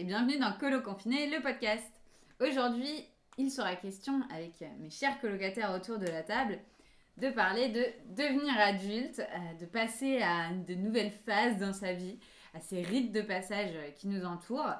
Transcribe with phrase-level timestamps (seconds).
[0.00, 1.84] et bienvenue dans Colo Confiné, le podcast.
[2.40, 3.04] Aujourd'hui,
[3.36, 6.58] il sera question avec mes chers colocataires autour de la table
[7.18, 7.84] de parler de
[8.16, 12.18] devenir adulte, euh, de passer à de nouvelles phases dans sa vie,
[12.54, 14.72] à ces rites de passage qui nous entourent.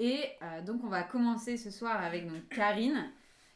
[0.00, 3.12] Et euh, donc on va commencer ce soir avec donc, Karine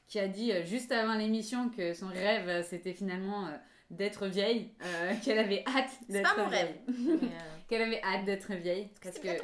[0.06, 3.56] qui a dit euh, juste avant l'émission que son rêve euh, c'était finalement euh,
[3.90, 6.62] d'être vieille, euh, qu'elle avait hâte C'est d'être pas mon vieille.
[6.62, 6.78] rêve.
[6.88, 7.26] Euh,
[7.68, 9.42] qu'elle avait hâte d'être vieille parce c'est que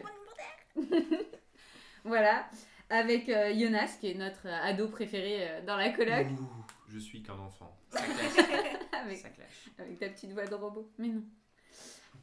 [0.79, 0.87] mon.
[2.09, 2.47] voilà
[2.91, 6.99] avec euh, Jonas qui est notre euh, ado préféré euh, dans la coloc Ouh, Je
[6.99, 7.77] suis qu'un enfant.
[7.91, 8.47] Ça clash.
[9.05, 9.69] avec, Ça clash.
[9.79, 11.23] avec ta petite voix de robot mais non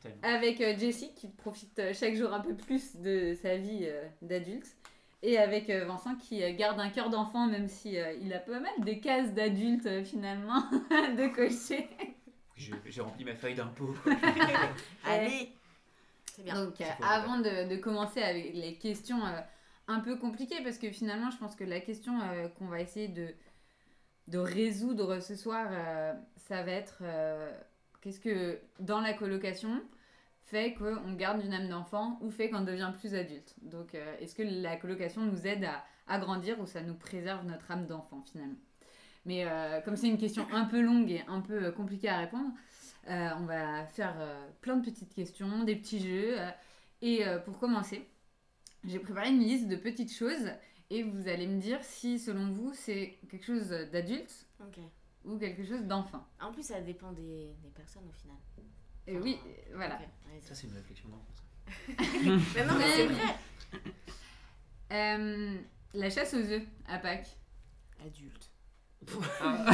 [0.02, 0.18] Tellement.
[0.24, 4.04] avec euh, Jessie qui profite euh, chaque jour un peu plus de sa vie euh,
[4.22, 4.68] d'adulte
[5.24, 8.40] et avec euh, Vincent qui euh, garde un cœur d'enfant même si euh, il a
[8.40, 11.88] pas mal de cases d'adulte euh, finalement de cocher.
[12.56, 13.94] J'ai rempli ma feuille d'impôt.
[15.06, 15.52] Allez.
[16.34, 16.66] C'est bien.
[16.66, 19.40] Donc euh, avant de, de commencer avec les questions euh,
[19.88, 23.08] un peu compliquées parce que finalement je pense que la question euh, qu'on va essayer
[23.08, 23.34] de,
[24.38, 27.52] résoudre ce soir euh, ça va être euh,
[28.02, 29.82] qu'est-ce que dans la colocation
[30.42, 33.56] fait qu'on garde une âme d'enfant ou fait qu'on devient plus adulte.
[33.64, 37.72] Donc est-ce que la colocation nous aide à, à grandir ou ça nous préserve notre
[37.72, 38.60] âme d'enfant finalement?
[39.26, 39.44] Mais
[39.84, 42.52] comme c'est une question un peu longue et un peu compliquée à répondre,
[43.08, 44.18] on va faire
[44.62, 46.38] plein de petites questions, des petits jeux.
[47.02, 48.08] et pour commencer,
[48.88, 50.52] j'ai préparé une liste de petites choses
[50.90, 54.48] et vous allez me dire si selon vous c'est quelque chose d'adulte
[55.24, 56.26] ou quelque chose d'enfant.
[56.40, 58.38] En plus, ça dépend des, des personnes au final.
[59.08, 60.00] Et oui, euh, voilà.
[60.42, 61.34] Ça, c'est une réflexion d'enfant.
[62.56, 63.36] Mais non, mais c'est vrai.
[64.92, 65.58] Euh,
[65.96, 67.36] la chasse aux œufs à Pâques.
[68.06, 68.52] Adulte.
[69.42, 69.66] Ah.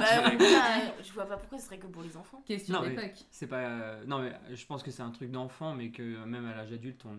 [0.00, 2.42] bah, moi, je vois pas pourquoi ce serait que pour les enfants.
[2.46, 3.14] Question d'époque.
[3.30, 3.56] C'est pas.
[3.60, 6.72] euh, Non, mais je pense que c'est un truc d'enfant, mais que même à l'âge
[6.72, 7.12] adulte, on, on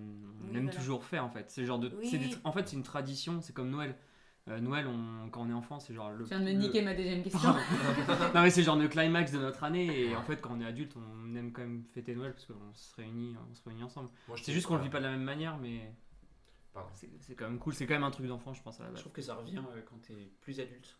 [0.51, 0.77] Oui, aime voilà.
[0.79, 1.49] toujours faire en fait.
[1.49, 1.91] C'est genre de.
[1.97, 2.07] Oui.
[2.09, 3.95] c'est des- En fait, c'est une tradition, c'est comme Noël.
[4.47, 5.29] Euh, Noël, on...
[5.29, 6.23] quand on est enfant, c'est genre le.
[6.23, 7.39] Tu viens de me le- niquer ma deuxième question.
[8.33, 10.65] non, mais c'est genre le climax de notre année, et en fait, quand on est
[10.65, 14.09] adulte, on aime quand même fêter Noël parce qu'on se réunit, on se réunit ensemble.
[14.27, 15.93] Moi, je C'est trouve juste qu'on le vit pas de la même manière, mais
[16.73, 16.89] Pardon.
[16.95, 17.73] c'est c'est quand même cool.
[17.73, 19.01] C'est quand même un truc d'enfant, je pense à la Je base.
[19.01, 20.97] trouve que ça revient euh, quand t'es plus adulte.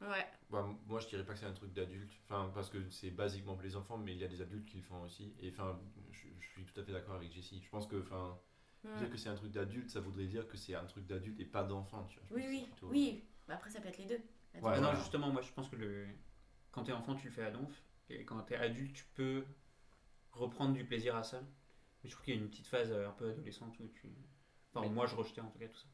[0.00, 0.26] Ouais.
[0.50, 2.12] Bah, moi, je dirais pas que c'est un truc d'adulte.
[2.24, 4.76] Enfin, parce que c'est basiquement pour les enfants, mais il y a des adultes qui
[4.76, 5.34] le font aussi.
[5.40, 5.78] Et enfin,
[6.12, 7.60] je, je suis tout à fait d'accord avec Jessie.
[7.64, 8.38] Je pense que, enfin,
[8.84, 8.98] Ouais.
[8.98, 11.44] dire que c'est un truc d'adulte, ça voudrait dire que c'est un truc d'adulte et
[11.44, 12.04] pas d'enfant.
[12.04, 12.28] Tu vois.
[12.28, 12.66] Je Oui, oui.
[12.70, 13.24] plutôt- Oui.
[13.48, 14.14] Bah, après, ça peut être les deux.
[14.14, 14.94] Ouais, Ah non, voilà.
[15.00, 16.06] justement, moi je pense que le...
[16.70, 17.82] quand t'es enfant, tu le fais à donf.
[18.10, 19.44] Et quand t'es adulte, tu peux
[20.32, 21.40] reprendre du plaisir à ça.
[22.04, 24.14] Mais je trouve qu'il y a une petite phase euh, un peu adolescente où tu.
[24.72, 25.88] Enfin, Mais- moi je rejetais en tout cas tout ça.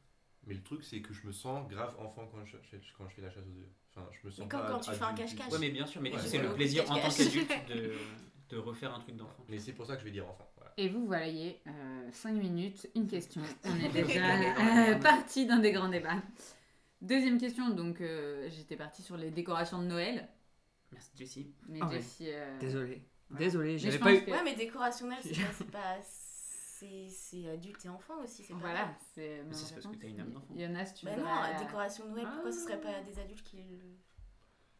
[0.45, 2.57] Mais le truc, c'est que je me sens grave enfant quand je,
[2.97, 3.69] quand je fais la chasse aux œufs.
[3.95, 5.51] Enfin, je me sens Mais comme pas quand tu fais un cache-cache.
[5.51, 7.93] Ouais, mais bien sûr, mais Ouais, c'est le plaisir en tant qu'adulte de...
[8.49, 9.45] de refaire un truc d'enfant.
[9.47, 10.49] Mais c'est pour ça que je vais dire enfant.
[10.57, 10.73] Voilà.
[10.77, 11.61] Et vous voyez,
[12.11, 13.41] 5 minutes, une question.
[13.65, 16.21] On est déjà euh, parti dans des grands débats.
[17.01, 20.27] Deuxième question, donc euh, j'étais partie sur les décorations de Noël.
[20.91, 21.53] Merci Jessie.
[21.67, 21.95] Mais Ah ouais.
[21.97, 23.01] Jessie, euh, Désolé.
[23.29, 23.45] Voilà.
[23.45, 24.23] Désolé, Mais j'avais pas eu.
[24.25, 25.51] que- Ouais, mais décorationnel, c'est pas.
[25.57, 25.97] c'est pas-
[27.09, 30.07] C'est adulte et enfant aussi, c'est pas Voilà, c'est Mais ma c'est parce que t'as
[30.07, 30.53] une âme d'enfant.
[30.57, 32.87] Jonas, tu Bah non, décoration de Noël, pourquoi ce serait Ah.
[32.87, 33.79] pas des adultes qui le.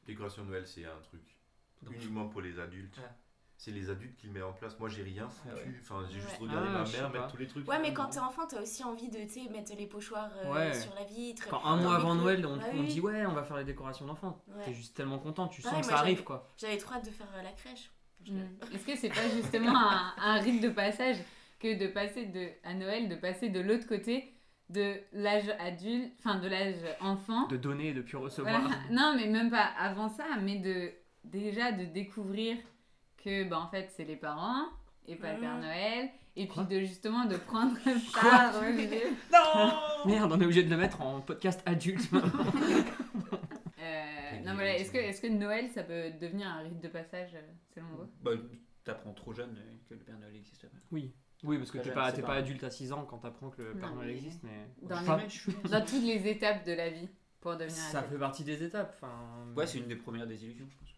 [0.05, 1.37] Décoration de Noël, c'est un truc
[1.81, 2.97] Donc, uniquement pour les adultes.
[3.03, 3.15] Ah.
[3.55, 4.77] C'est les adultes qui le mettent en place.
[4.77, 5.49] Moi, j'ai rien foutu.
[5.51, 5.75] Ah ouais.
[5.81, 7.65] Enfin, j'ai juste regardé Ah, ma mère mettre tous les trucs.
[7.67, 10.31] Ouais, mais le quand t'es enfant, t'as aussi envie de tu sais, mettre les pochoirs
[10.35, 10.73] euh, Ouais.
[10.73, 11.47] sur la vitre.
[11.47, 12.87] Quand un mois avant Noël, on, bah on oui.
[12.87, 14.43] dit ouais, on va faire les décorations d'enfants.
[14.47, 14.65] Ouais.
[14.65, 16.51] T'es juste tellement content, tu sens que ça arrive quoi.
[16.57, 17.89] J'avais trop hâte de faire euh, la crèche.
[18.27, 18.41] Mm.
[18.73, 21.17] Est-ce que c'est pas justement un, un rite de passage
[21.63, 24.29] que de passer de, à Noël, de passer de l'autre côté
[24.69, 28.61] de l'âge adulte, enfin de l'âge enfant De donner et de puis recevoir.
[28.61, 28.75] Voilà.
[28.91, 30.91] Non, mais même pas avant ça, mais de
[31.23, 32.57] déjà de découvrir
[33.23, 34.65] que bah, en fait c'est les parents
[35.07, 35.61] et pas le Père Mhm.
[35.61, 37.75] Noël, et puis de justement de prendre
[38.13, 39.15] part au jeu.
[40.05, 42.45] Merde, on est obligé de le mettre en podcast adulte maintenant.
[43.79, 47.31] Euh, non, voilà, est-ce que, est que Noël ça peut devenir un rite de passage
[47.35, 47.41] euh,
[47.75, 48.09] selon vous?
[48.21, 48.31] Bah,
[48.85, 50.77] t'apprends trop jeune euh, que le Père Noël existe pas.
[50.91, 51.13] Oui.
[51.43, 53.73] Oui, parce que t'es pas, t'es pas- adulte à 6 ans quand t'apprends que le
[53.73, 54.67] Père Noël existe, mais.
[54.81, 57.09] Dans, Enfin, les- dans toutes les étapes de la vie
[57.41, 58.13] pour devenir ça adulte.
[58.13, 58.95] fait partie des étapes.
[58.95, 59.13] Enfin,
[59.55, 60.89] Ouais, c'est une des premières désillusions, je pense.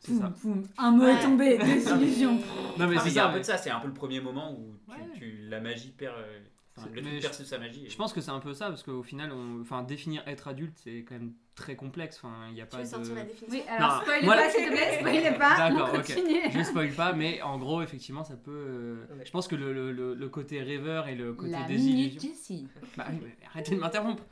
[0.00, 0.30] c'est ça.
[0.40, 1.22] Poum, un mot est Ouais.
[1.22, 2.34] tombé, désillusion.
[2.78, 3.26] Non, mais Ah, c'est il y a ça.
[3.26, 5.08] un peu mais- de ça, c'est un peu le premier moment où tu, Ouais.
[5.14, 6.16] tu- la magie perd.
[6.18, 6.40] euh,
[6.76, 7.86] enfin, C'est- le mais truc je- perd sa magie.
[7.86, 9.60] et- Je pense que c'est un peu ça, parce qu'au final, on...
[9.60, 12.20] enfin, définir être adulte, c'est quand même très complexe.
[12.22, 12.88] Enfin, il y a Tu pas veux de.
[12.88, 15.56] sortir la Oui, définition alors Non, spoilez moi, pas s'il te plaît, spoilez pas.
[15.56, 16.52] D'accord, ok.
[16.52, 18.50] Je spoil pas, mais en gros, effectivement, ça peut.
[18.52, 19.24] euh, Ouais.
[19.26, 21.96] Je pense que le, le- le- le côté rêveur et le côté La désillusion.
[22.06, 22.68] minute Jessie.
[22.96, 24.22] Bah oui, arrêtez de m'interrompre.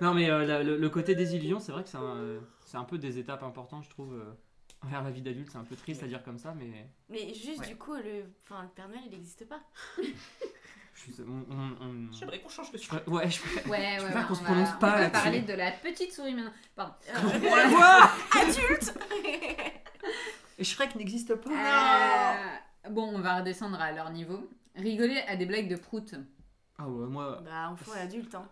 [0.00, 2.84] Non, mais euh, la- le, le côté désillusion, c'est vrai que c'est un, c'est un
[2.84, 4.14] peu des étapes importantes, je trouve.
[4.14, 4.24] euh,
[4.84, 6.86] Vers la vie d'adulte, c'est un peu triste à dire comme ça, mais.
[7.08, 7.66] Mais juste Ouais.
[7.68, 9.60] du coup, le, enfin, le Père Noël il n'existe pas.
[11.20, 12.96] On- on- on- J'aimerais qu'on change de je sujet.
[12.96, 13.66] préfère- Ouais, je préfère.
[13.70, 15.52] Ouais, ouais, Je ouais, préfère qu'on on se va- prononce pas On va parler de
[15.52, 16.52] la petite souris maintenant.
[16.74, 16.94] Pardon.
[17.40, 18.10] Quoi
[18.42, 18.94] Adulte
[20.58, 21.50] Et Shrek n'existe pas.
[21.50, 24.48] Euh, bon, on va redescendre à leur niveau.
[24.74, 26.14] Rigoler à des blagues de prout.
[26.78, 27.40] Ah ouais, moi.
[27.44, 28.46] Bah, enfant et adulte, hein.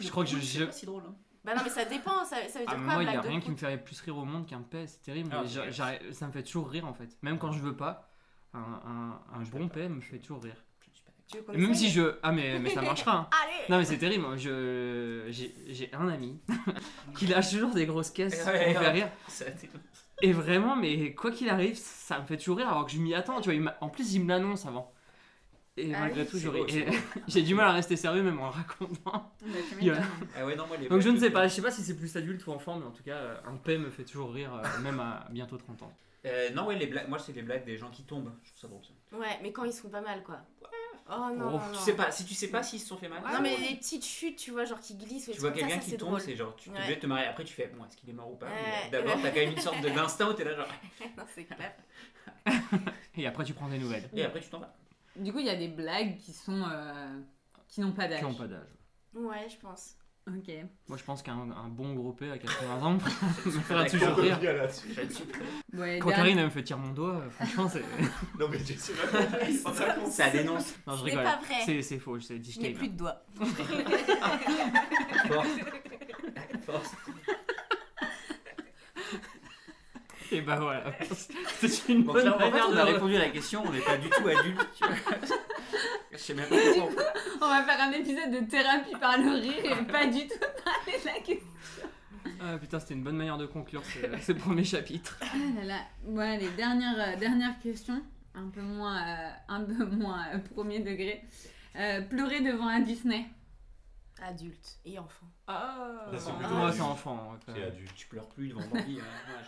[0.00, 1.02] Je crois que je- C'est je- pas si drôle.
[1.08, 1.14] hein.
[1.44, 3.20] Bah non, mais ça dépend, ça, ça veut dire Ah, quoi, moi, il y a
[3.20, 5.30] rien qui me fait plus rire au monde qu'un paix, c'est terrible.
[5.32, 7.16] Ah, mais ça me fait toujours rire en fait.
[7.22, 8.08] Même quand je veux pas,
[8.54, 10.56] un, un, un bon paix me fait toujours rire.
[11.30, 12.14] Tu veux même si je.
[12.22, 13.16] Ah, mais, mais ça marchera.
[13.16, 13.28] hein.
[13.44, 14.24] Allez Non, mais c'est terrible.
[14.38, 15.26] Je...
[15.28, 16.38] J'ai j'ai un ami
[17.16, 18.82] qui lâche toujours des grosses caisses pour Ouais, me ouais.
[18.82, 19.08] faire rire.
[19.28, 19.44] Ça,
[20.22, 23.14] Et vraiment, mais quoi qu'il arrive, ça me fait toujours rire alors que je m'y
[23.14, 23.40] attends.
[23.40, 24.92] Tu vois, il m'a- en plus, il me l'annonce avant.
[25.76, 26.88] Et Ah malgré oui, tout, c'est j'aurais- beau, c'est et-
[27.28, 28.96] j'ai du mal à rester sérieux même en le racontant.
[29.12, 29.30] Bah,
[29.68, 30.02] tu m'étonnes.
[30.36, 31.96] Ah ouais, non, moi, les Donc je ne sais pas, je sais pas si c'est
[31.96, 34.52] plus adulte ou enfant, mais en tout cas, euh, un paix me fait toujours rire,
[34.54, 35.92] euh, même à bientôt 30 ans.
[36.26, 38.32] Euh, non, ouais, les blagues, moi, c'est les blagues des gens qui tombent.
[38.42, 39.16] Je trouve ça drôle, ça.
[39.16, 40.40] Ouais, mais quand ils se font pas mal, quoi.
[41.10, 41.60] Oh non, Oh.
[41.72, 43.22] Tu sais pas, si tu sais pas s'ils se sont fait mal.
[43.22, 45.30] Non, mais les petites chutes, tu vois, genre qui glissent.
[45.32, 46.78] Tu vois quelqu'un qui tombe, c'est genre, tu t'es Ouais.
[46.80, 47.26] obligé de te marier.
[47.26, 48.46] Après, tu fais, bon, est-ce qu'il est mort ou pas.
[48.92, 50.68] D'abord, t'as quand même une sorte de- d'instinct où t'es là, genre.
[51.16, 51.74] non, c'est clair.
[53.16, 54.08] Et après, tu prends des nouvelles.
[54.14, 54.74] Et après, tu t'en vas.
[55.16, 56.62] Du coup, il y a des blagues qui sont.
[56.70, 57.18] euh,
[57.68, 58.20] qui n'ont pas d'âge.
[58.20, 58.68] Qui n'ont pas d'âge.
[59.14, 59.96] Ouais, je pense.
[60.36, 60.52] Ok.
[60.88, 62.92] Moi, je pense qu'un un bon gros paix à 80 ans
[63.46, 64.38] me fera toujours rire.
[65.74, 67.82] Ouais, Quand Karine elle me fait tirer mon doigt, euh, franchement, c'est.
[68.38, 70.10] Non, mais tu sais pas il.
[70.10, 70.74] Ça dénonce.
[70.86, 71.24] Non, je rigole.
[71.24, 71.82] pas vrai.
[71.82, 72.74] C'est faux, c'est Je n'ai disclaimer.
[72.74, 73.22] plus de doigts.
[75.28, 75.48] Force.
[76.66, 76.94] Force.
[80.30, 80.92] Et bah voilà.
[81.60, 84.10] C'est une bonne manière on de a répondu à la question, on n'est pas du
[84.10, 84.68] tout adulte.
[86.12, 87.36] Je sais même pas pourquoi on fait.
[87.40, 90.98] On va faire un épisode de thérapie par le rire et pas du tout parler
[91.00, 91.48] de la question.
[92.40, 95.18] Ah putain, c'était une bonne manière de conclure ce, ce premier chapitre.
[95.22, 95.26] Ah
[95.60, 95.80] là là.
[96.04, 98.02] Ouais, les dernières, euh, dernières questions,
[98.34, 101.24] un peu moins, euh, un peu moins euh, premier degré.
[101.76, 103.26] Euh, pleurer devant un Disney.
[104.22, 105.26] Adulte et enfant.
[105.46, 106.32] Ah, c'est Ah.
[106.34, 106.76] plutôt Moi, adulte.
[106.76, 107.14] c'est enfant.
[107.32, 107.68] ouais, quand C'est même.
[107.68, 107.94] adulte.
[107.94, 108.98] Tu pleures plus devant Bambi.
[109.00, 109.44] hein, ouais.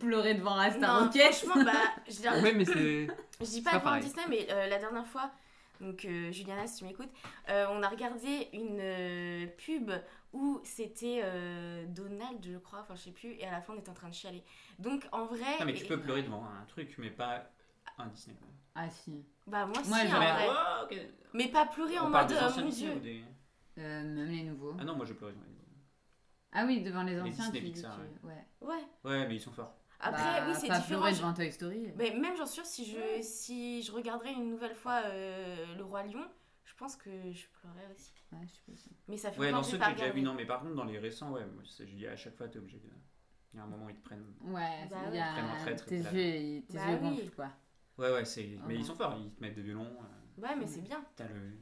[0.00, 1.32] Pleurer devant Non, Rocket.
[1.34, 1.72] franchement, bah,
[2.06, 2.64] je dis, Ouais, mais
[3.40, 3.98] je dis pas devant.
[4.00, 5.30] Disney, mais euh, la dernière fois,
[5.80, 7.10] donc euh, Juliana, si tu m'écoutes,
[7.48, 9.90] euh, on a regardé une euh, pub
[10.32, 13.78] où c'était euh, Donald, je crois, enfin je sais plus, et à la fin on
[13.78, 14.42] était en train de chialer.
[14.78, 15.58] Donc en vrai.
[15.60, 17.50] Non, mais tu et- peux pleurer devant un truc, mais pas
[17.98, 18.36] un Disney.
[18.74, 19.24] Ah si.
[19.46, 20.46] Bah moi, Moi, si, en vrai.
[20.48, 20.96] oh, ok.
[21.34, 22.94] Mais pas pleurer en On mode euh, mon dieu.
[23.00, 23.22] des.
[23.78, 24.74] Euh, même les nouveaux.
[24.78, 25.36] Ah non, moi je les nouveaux.
[26.52, 28.46] Ah oui, devant les Les anciens, Disney tu dis Pixar, que- ouais.
[28.60, 28.84] Ouais.
[29.04, 29.74] Ouais, mais ils sont forts.
[30.00, 31.08] Après, Bah, oui, c'est différent.
[31.10, 31.92] je- devant Toy Story.
[31.96, 36.02] Mais même j'en sûr, si je, si je regarderais une nouvelle fois euh, Le Roi
[36.04, 36.26] Lion,
[36.64, 38.12] je pense que je pleurerais aussi.
[38.32, 38.38] Ouais,
[38.68, 38.90] je ça.
[39.08, 40.84] Mais ça fait Ouais, dans ceux que j'ai déjà vu, non, mais par contre, dans
[40.84, 42.88] les récents, ouais, moi, je dis à chaque fois, t'es obligé de.
[43.54, 44.24] Il y a un moment où ils te prennent.
[44.40, 45.16] Ouais, Bah il ouais.
[45.18, 47.10] y a- Prennent en traître, tes yeux, ils- tes Bah yeux oui.
[47.10, 47.50] gonflent quoi.
[47.98, 48.48] Ouais, ouais, c'est.
[48.66, 49.84] Mais ils sont forts, ils te mettent des violons.
[49.84, 51.04] euh, Ouais, mais c'est bien.
[51.16, 51.52] T'as le.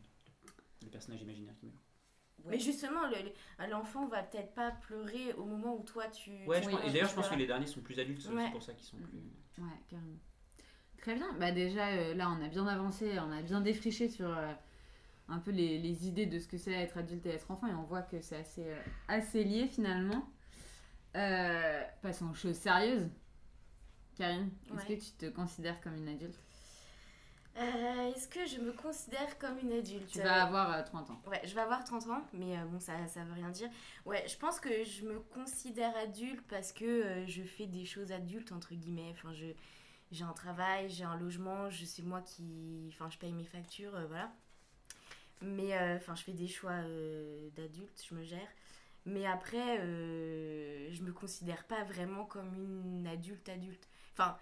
[0.83, 1.83] Le personnage imaginaire qui meurt.
[2.47, 3.17] Mais justement, le-
[3.65, 6.31] le- l'enfant va peut-être pas pleurer au moment où toi tu.
[6.47, 8.23] Ouais, tu je Oui, pense- et d'ailleurs, je pense que les derniers sont plus adultes,
[8.23, 8.43] c'est Ouais.
[8.45, 9.19] aussi pour ça qu'ils sont plus.
[9.63, 10.19] Ouais, carrément.
[10.99, 11.33] Très bien.
[11.39, 14.53] Bah déjà, euh, là, on a bien avancé, on a bien défriché sur euh,
[15.29, 17.75] un peu les, les idées de ce que c'est être adulte et être enfant, et
[17.75, 20.29] on voit que c'est assez, euh, assez lié finalement.
[21.17, 23.09] Euh, passons aux choses sérieuses.
[24.17, 24.97] Karine, est-ce Ouais.
[24.97, 26.38] que tu te considères comme une adulte?
[27.61, 31.23] Euh, Est-ce que je me considère comme une adulte Tu vas avoir euh, 30 ans.
[31.26, 33.69] Ouais, je vais avoir 30 ans, mais euh, bon, ça, ça veut rien dire.
[34.07, 38.12] Ouais, je pense que je me considère adulte parce que euh, je fais des choses
[38.12, 39.11] adultes, entre guillemets.
[39.11, 39.47] Enfin, je,
[40.11, 42.88] j'ai un travail, j'ai un logement, je sais moi qui.
[42.95, 44.33] Enfin, je paye mes factures, voilà.
[45.43, 46.83] Mais, enfin, je fais des choix
[47.57, 48.49] d'adulte, je me gère.
[49.07, 53.88] Mais après, je me considère pas vraiment comme une adulte adulte.
[54.12, 54.37] Enfin,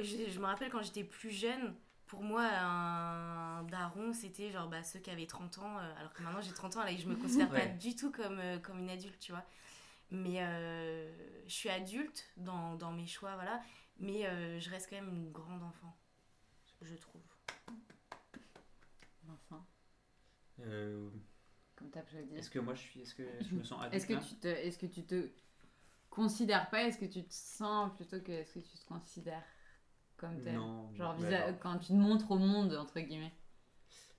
[0.00, 1.76] je me rappelle quand j'étais plus jeune,
[2.12, 6.22] pour moi, un daron, c'était genre bah, ceux qui avaient 30 ans, euh, alors que
[6.22, 8.80] maintenant j'ai 30 ans, là, et je me considère pas du tout comme, euh, comme
[8.80, 9.46] une adulte, tu vois.
[10.10, 11.10] Mais euh,
[11.46, 13.62] je suis adulte dans, dans mes choix, voilà,
[13.98, 15.96] mais euh, je reste quand même une grande enfant,
[16.82, 17.22] je trouve.
[19.24, 19.66] Vincent,
[20.60, 21.08] Euh,
[21.76, 22.36] comme t'as pu le dire.
[22.36, 23.00] est-ce que moi je suis.
[23.00, 25.30] Est-ce que je me sens adulte Est-ce que tu te, est-ce que tu te
[26.10, 26.82] considères pas?
[26.82, 29.46] Est-ce que tu te sens plutôt que est-ce que tu te considères
[30.26, 30.92] comme tel Non.
[30.94, 31.58] Genre bah, visa- non.
[31.60, 33.32] quand tu te montres au monde entre guillemets.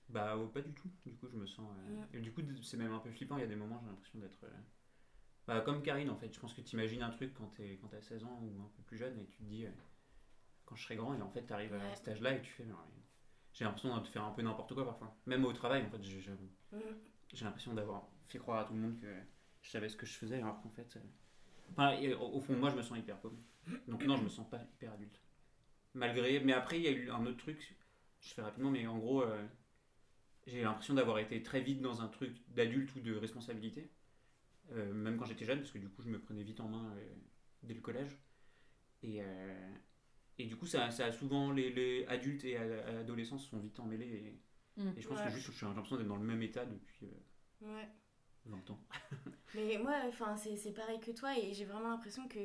[0.08, 0.90] Bah, oh, pas du tout.
[1.06, 1.66] Du coup, je me sens.
[1.88, 2.04] euh.
[2.12, 3.36] Et du coup, c'est même un peu flippant.
[3.38, 4.44] Il y a des moments, j'ai l'impression d'être.
[4.44, 4.50] euh,
[5.46, 6.32] Bah, comme Karine, en fait.
[6.32, 8.70] Je pense que tu imagines un truc quand t'es quand t'as 16 ans ou un
[8.76, 9.66] peu plus jeune et tu te dis.
[9.66, 9.70] euh,
[10.66, 11.94] Quand je serai grand, et en fait, t'arrives à Ouais.
[11.96, 12.64] cet âge-là et tu fais.
[13.52, 15.14] J'ai l'impression de faire un peu n'importe quoi parfois.
[15.26, 16.20] Même au travail, en fait, j'ai-
[17.44, 19.06] l'impression d'avoir fait croire à tout le monde que
[19.62, 20.96] je savais ce que je faisais, alors qu'en fait.
[20.96, 21.00] euh,
[21.70, 23.36] Enfin, au, fond moi, je me sens hyper pauvre.
[23.88, 25.18] Donc, non, je me sens pas hyper adulte.
[25.94, 26.40] Malgré.
[26.40, 27.76] Mais après, il y a eu un autre truc.
[28.20, 29.22] Je fais rapidement, mais en gros.
[29.22, 29.42] euh,
[30.46, 33.90] j'ai l'impression d'avoir été très vite dans un truc d'adulte ou de responsabilité.
[34.72, 36.92] Euh, même quand j'étais jeune, parce que du coup, je me prenais vite en main
[36.96, 37.14] euh,
[37.62, 38.18] dès le collège.
[39.02, 39.74] Et, euh,
[40.38, 43.78] et du coup, ça, ça a souvent, les, les adultes et adolescents se sont vite
[43.80, 44.06] emmêlés.
[44.06, 44.40] Et,
[44.76, 44.88] Mm.
[44.96, 45.26] et je pense Ouais.
[45.26, 47.88] que juste, j'ai l'impression d'être dans le même état depuis euh, Ouais.
[48.46, 48.80] 20 ans.
[49.54, 52.40] Mais moi, enfin, c'est c'est pareil que toi et j'ai vraiment l'impression que,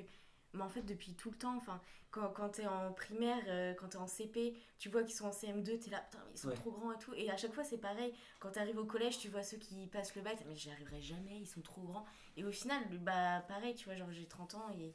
[0.53, 1.79] mais en fait, depuis tout le temps, enfin,
[2.12, 5.32] quand, quand t'es en primaire, euh, quand t'es en CP, tu vois qu'ils sont en
[5.32, 6.56] CM2, t'es là, putain, mais ils sont Ouais.
[6.56, 7.13] trop grands et tout.
[7.15, 8.13] Et à chaque fois, c'est pareil.
[8.39, 11.39] Quand t'arrives au collège, tu vois ceux qui passent le bac, mais j'y arriverai jamais,
[11.39, 12.06] ils sont trop grands.
[12.36, 14.94] Et au final, bah, pareil, tu vois, genre, j'ai 30 ans et.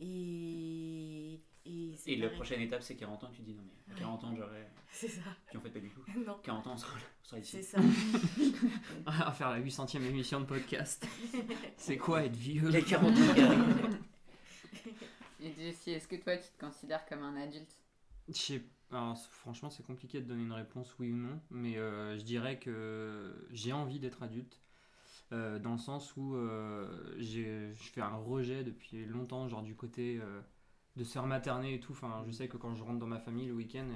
[0.00, 1.40] Et.
[1.64, 3.30] Et, Et la prochaine étape, c'est 40 ans.
[3.32, 4.00] Tu te dis, non, mais à Ouais.
[4.00, 4.68] 40 ans, j'aurais.
[4.90, 5.20] C'est ça.
[5.46, 6.00] Puis en fait, pas du tout.
[6.26, 6.36] non.
[6.42, 7.50] 40 ans, on sera, on sera ici.
[7.52, 7.78] C'est ça.
[9.06, 11.06] On va faire la 800ème émission de podcast.
[11.76, 12.68] C'est quoi être vieux?
[12.68, 13.98] Les 40 ans qui arrivent.
[15.42, 17.76] Et Jessie, est-ce que toi, tu te considères comme un adulte?
[18.28, 22.18] Je sais- alors, franchement, c'est compliqué de donner une réponse oui ou non, mais euh,
[22.18, 24.60] je dirais que j'ai envie d'être adulte,
[25.32, 30.20] euh, dans le sens où euh, je fais un rejet depuis longtemps, genre du côté
[30.96, 31.92] de se faire materner et tout.
[31.92, 33.88] Enfin, je sais que quand je rentre dans ma famille le week-end,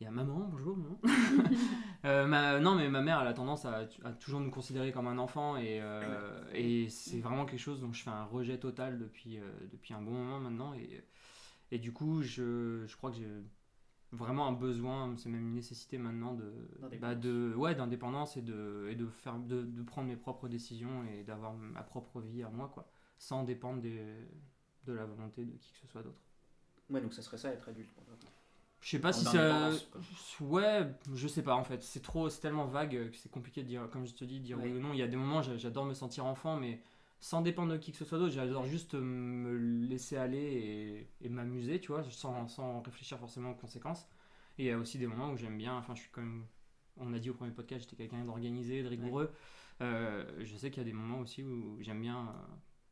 [0.00, 0.98] il y a maman, bonjour, maman.
[2.06, 5.06] Euh, ma- non, mais ma mère, elle a tendance à, à toujours nous considérer comme
[5.06, 8.98] un enfant et, euh, et c'est vraiment quelque chose dont je fais un rejet total
[8.98, 10.72] depuis, euh, depuis un bon moment maintenant.
[10.72, 11.04] Et,
[11.70, 13.28] et du coup, je, je crois que j'ai
[14.12, 17.00] vraiment un besoin, c'est même une nécessité maintenant de, D'indépendance.
[17.00, 21.04] bah de ouais, d'indépendance et, de, et de, faire, de, de prendre mes propres décisions
[21.04, 22.88] et d'avoir ma propre vie à moi, quoi,
[23.18, 24.02] sans dépendre des,
[24.86, 26.22] de la volonté de qui que ce soit d'autre.
[26.90, 27.90] Ouais, donc ça serait ça, être adulte.
[28.80, 29.70] Je sais pas En si ça.
[30.40, 31.82] Ouais, je sais pas en fait.
[31.82, 34.58] C'est trop, c'est tellement vague que c'est compliqué de dire, comme je te dis, dire
[34.58, 34.64] Ouais.
[34.64, 34.92] oui ou non.
[34.94, 36.80] Il y a des moments, j'a- j'adore me sentir enfant, mais
[37.20, 38.32] sans dépendre de qui que ce soit d'autre.
[38.32, 39.54] J'adore juste me
[39.86, 40.38] laisser aller
[41.20, 44.08] et, et m'amuser, tu vois, sans, sans réfléchir forcément aux conséquences.
[44.58, 46.46] Et il y a aussi des moments où j'aime bien, enfin, je suis quand même,
[46.96, 49.30] on a dit au premier podcast, j'étais quelqu'un d'organisé, de rigoureux.
[49.82, 52.32] Euh, je sais qu'il y a des moments aussi où j'aime bien, euh,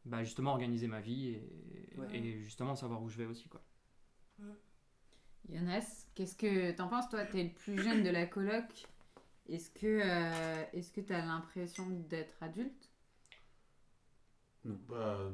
[0.04, 1.49] bah, justement, organiser ma vie et,
[1.99, 2.16] Ouais.
[2.16, 3.62] et justement savoir où je vais aussi, quoi.
[5.49, 8.87] Jonas, qu'est-ce que t'en penses Toi, t'es le plus jeune de la coloc.
[9.49, 12.90] Est-ce que euh, est-ce que t'as l'impression d'être adulte?
[14.64, 15.33] Bah,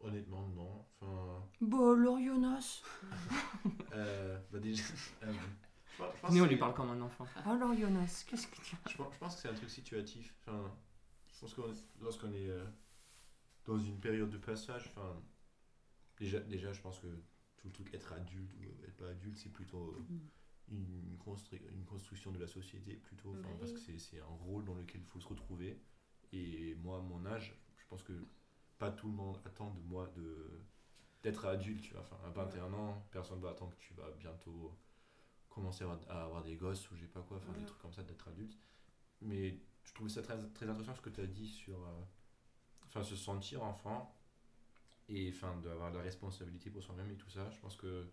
[0.00, 0.84] honnêtement, non.
[1.00, 2.82] Enfin, Bon, alors Jonas
[3.94, 4.82] euh, bah déjà.
[5.22, 7.26] euh, je pense- je pense Nous, on que lui parle comme un enfant.
[7.46, 8.76] Alors Jonas, qu'est-ce que tu...
[8.88, 10.34] Je pense, je pense que c'est un truc situatif.
[10.46, 10.70] Enfin,
[11.34, 11.62] je pense que
[12.02, 12.64] lorsqu'on est euh,
[13.66, 15.16] dans une période de passage, enfin,
[16.18, 17.06] déjà, déjà, je pense que
[17.64, 20.04] tout le truc être adulte ou être pas adulte, c'est plutôt euh,
[20.68, 25.00] une, constru- une construction de la société, plutôt, parce que c'est- un rôle dans lequel
[25.00, 25.80] il faut se retrouver.
[26.32, 28.12] Et moi, à mon âge, je pense que
[28.78, 30.60] pas tout le monde attend de moi de
[31.22, 32.02] d'être adulte, tu vois.
[32.02, 34.76] Enfin, à 21 ans, personne va attendre que tu vas bientôt
[35.48, 38.02] commencer à avoir, des gosses ou je sais pas quoi, enfin des trucs comme ça,
[38.02, 38.58] d'être adulte.
[39.22, 42.02] Mais je trouve ça très, très intéressant ce que tu as dit sur euh,
[42.86, 44.14] enfin, se sentir enfant
[45.08, 47.50] et enfin, d'avoir la responsabilité pour soi-même et tout ça.
[47.50, 48.06] Je pense que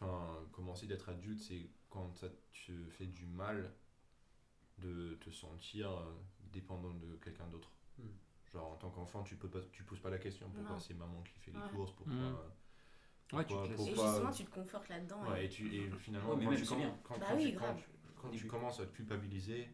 [0.00, 3.72] enfin, commencer d'être adulte, c'est quand ça te fait du mal
[4.78, 6.12] de te sentir euh,
[6.52, 7.70] dépendant de quelqu'un d'autre.
[7.98, 8.02] Mm.
[8.52, 11.22] Genre en tant qu'enfant, tu peux pas, tu poses pas la question pourquoi c'est maman
[11.22, 11.70] qui fait les Ouais.
[11.70, 12.14] courses, pourquoi.
[12.14, 12.36] Mm.
[13.32, 15.30] Ouais, tu te pourquoi- Et pourquoi- justement, tu te confortes là-dedans.
[15.30, 16.98] Ouais, et- et, tu, et finalement, Ouais, mais quand, tu, c'est quand, bien.
[17.04, 17.76] quand- Bah quand oui, tu, quand, grave.
[17.78, 18.48] tu- quand Au tu début.
[18.48, 19.68] commences à te culpabiliser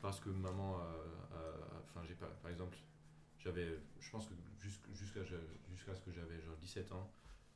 [0.00, 0.76] parce que maman,
[1.82, 2.76] enfin, j'ai pas, par exemple,
[3.46, 5.20] j'avais, je pense que jusqu'- jusqu'à
[5.70, 7.08] jusqu'à ce que j'avais genre 17 ans,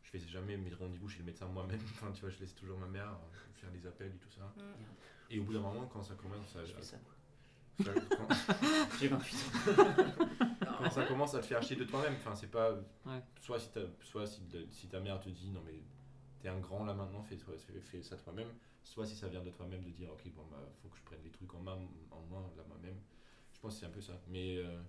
[0.03, 1.81] je faisais jamais mes rendez-vous chez le médecin moi-même.
[1.95, 4.53] Enfin, tu vois, je laissais toujours ma mère euh, faire les appels et tout ça.
[4.57, 4.63] Mm.
[5.33, 6.97] Et au bout d'un moment, quand ça commence à, Je fais ça.
[7.85, 8.29] ça- quand,
[9.01, 9.95] J'ai 28 ans.
[10.79, 12.73] quand ça commence à te faire chier de toi-même, enfin, c'est pas,
[13.07, 13.21] Ouais.
[13.41, 15.81] soit si ta, soit si, si ta mère te dit non mais
[16.41, 18.49] t'es un grand là maintenant, fais, toi- fais, fais ça toi-même,
[18.85, 21.21] soit si ça vient de toi-même de dire ok bon bah faut que je prenne
[21.25, 21.79] les trucs en main,
[22.11, 22.97] en main là moi-même.
[23.55, 24.15] Je pense que c'est un peu ça.
[24.29, 24.81] Mais euh,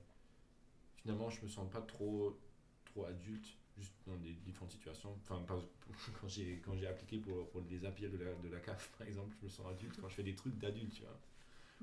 [1.01, 2.39] finalement je me sens pas trop
[2.86, 5.12] trop adulte juste dans des différentes situations.
[5.22, 5.63] Enfin par-
[6.22, 9.08] quand j'ai quand j'ai appliqué pour, pour les APL de la, de la CAF par
[9.08, 11.20] exemple, je me sens adulte quand je fais des trucs d'adulte, tu vois.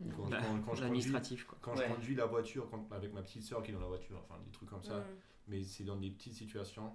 [0.01, 1.59] Ou quand, Bah, quand- quand je conduis, quoi.
[1.61, 1.89] quand Ouais.
[1.89, 4.41] je conduis la voiture quand, avec ma petite soeur qui est dans la voiture, enfin
[4.45, 5.05] des trucs comme ça
[5.49, 6.95] mais c'est dans des petites situations.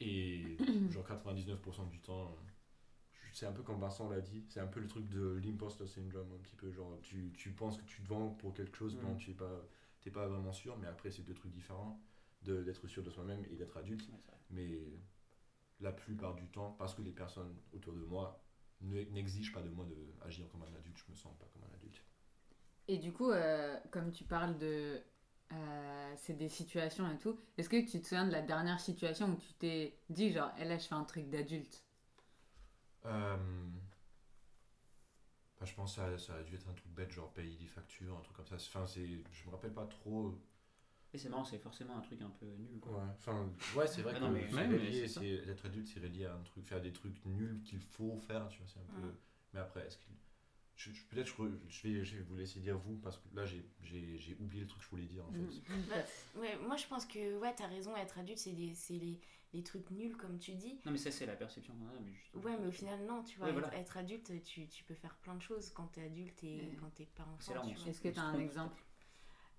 [0.00, 0.56] Et
[0.90, 2.36] genre 99% du temps,
[3.12, 5.86] je- c'est un peu comme Vincent l'a dit, c'est un peu le truc de l'imposter
[5.86, 6.70] syndrome, un petit peu.
[6.72, 9.16] Genre, tu, tu penses que tu te vends pour quelque chose dont Mhm.
[9.18, 9.62] tu n'es pas,
[10.04, 12.00] t'es pas vraiment sûr, mais après, c'est deux trucs différents
[12.44, 14.10] de- d'être sûr de soi-même et d'être adulte.
[14.28, 14.38] Ouais.
[14.50, 15.00] Mais
[15.80, 18.44] la plupart du temps, parce que les personnes autour de moi
[18.80, 21.74] ne- n'exigent pas de moi d'agir comme un adulte, je me sens pas comme un
[21.74, 22.02] adulte.
[22.88, 25.02] Et du coup, euh, comme tu parles de.
[25.52, 27.38] euh, c'est des situations et tout.
[27.58, 30.64] Est-ce que tu te souviens de la dernière situation où tu t'es dit, genre, eh
[30.64, 31.84] là, je fais un truc d'adulte?
[33.06, 33.36] Euh,
[35.60, 37.66] Bah, je pense que ça, ça a dû être un truc bête, genre payer des
[37.66, 38.56] factures, un truc comme ça.
[38.56, 40.34] Enfin, c'est, je me rappelle pas trop.
[41.12, 42.80] Et c'est marrant, c'est forcément un truc un peu nul.
[42.80, 42.92] Quoi.
[42.92, 44.62] Ouais, enfin, ouais c'est vrai Ah que non, mais- mais
[45.64, 48.66] adulte, c'est relié à un truc, faire des trucs nuls qu'il faut faire, tu vois,
[48.66, 49.06] c'est un peu...
[49.06, 49.14] Mm.
[49.54, 50.12] Mais après, est-ce qu'il...
[50.76, 51.26] je- je- Peut-être
[51.68, 54.62] je, vais, je vais vous laisser dire vous, parce que là, j'ai, j'ai, j'ai oublié
[54.62, 55.38] le truc que je voulais dire, en fait.
[55.38, 55.82] Mm.
[55.88, 59.20] Bah, ouais, moi je pense que ouais, t'as raison, être adulte, c'est des- c'est les,
[59.52, 60.80] les trucs nuls comme tu dis.
[60.84, 62.00] Non, mais ça, c'est la perception qu'on a.
[62.00, 62.40] Mais.
[62.40, 63.76] Ouais, mais au final, non, tu vois, Ouais, être, voilà.
[63.78, 66.76] être adulte, tu, tu peux faire plein de choses quand t'es adulte et Mm.
[66.80, 67.36] quand t'es pas enfant.
[67.40, 67.88] C'est là où tu on vois.
[67.90, 68.82] Est-ce que tu as un exemple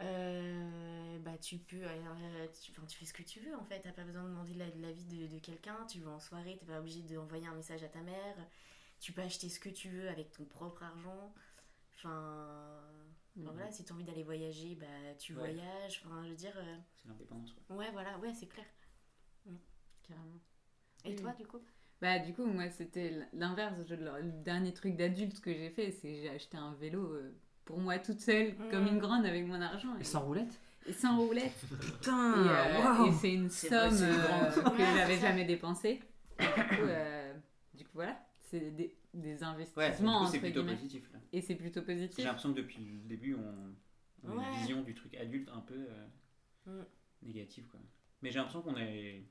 [0.01, 3.79] Euh, bah tu peux euh, tu, enfin, tu fais ce que tu veux en fait
[3.79, 6.65] t'as pas besoin de demander la- l'avis de, de quelqu'un tu vas en soirée t'es
[6.65, 8.35] pas obligé d'envoyer un message à ta mère
[9.05, 11.31] tu peux acheter ce que tu veux avec ton propre argent
[11.95, 12.81] enfin
[13.37, 15.39] voilà si t'as envie d'aller voyager bah tu Ouais.
[15.53, 17.53] voyages enfin je veux dire euh, C'est l'indépendance.
[17.69, 18.65] ouais voilà ouais c'est clair
[20.07, 20.39] Carrément.
[21.03, 21.15] et Oui.
[21.17, 21.59] toi du coup?
[22.01, 23.75] Bah du coup moi c'était l'inverse.
[23.89, 27.31] Le, dernier truc d'adulte que j'ai fait c'est j'ai acheté un vélo euh,
[27.63, 28.69] pour moi toute seule Mm.
[28.71, 30.59] comme une grande avec mon argent Et sans roulette?
[30.87, 31.53] Et sans roulette.
[31.79, 36.01] Putain Et, euh, et c'est une vrai, somme une euh, que j'avais jamais dépensée.
[36.39, 37.33] Et Du coup, euh,
[37.75, 38.24] du coup voilà,
[38.59, 40.75] c'est des, investissements coup, c'est plutôt guillemets.
[40.75, 41.09] positif.
[41.13, 41.19] là.
[41.31, 43.75] Et c'est plutôt J'ai l'impression que depuis le début, on,
[44.23, 46.07] on a une vision du truc adulte un peu euh,
[46.67, 46.85] Mm.
[47.23, 47.67] négative.
[47.67, 47.79] Quoi.
[48.21, 49.23] Mais j'ai l'impression qu'on est.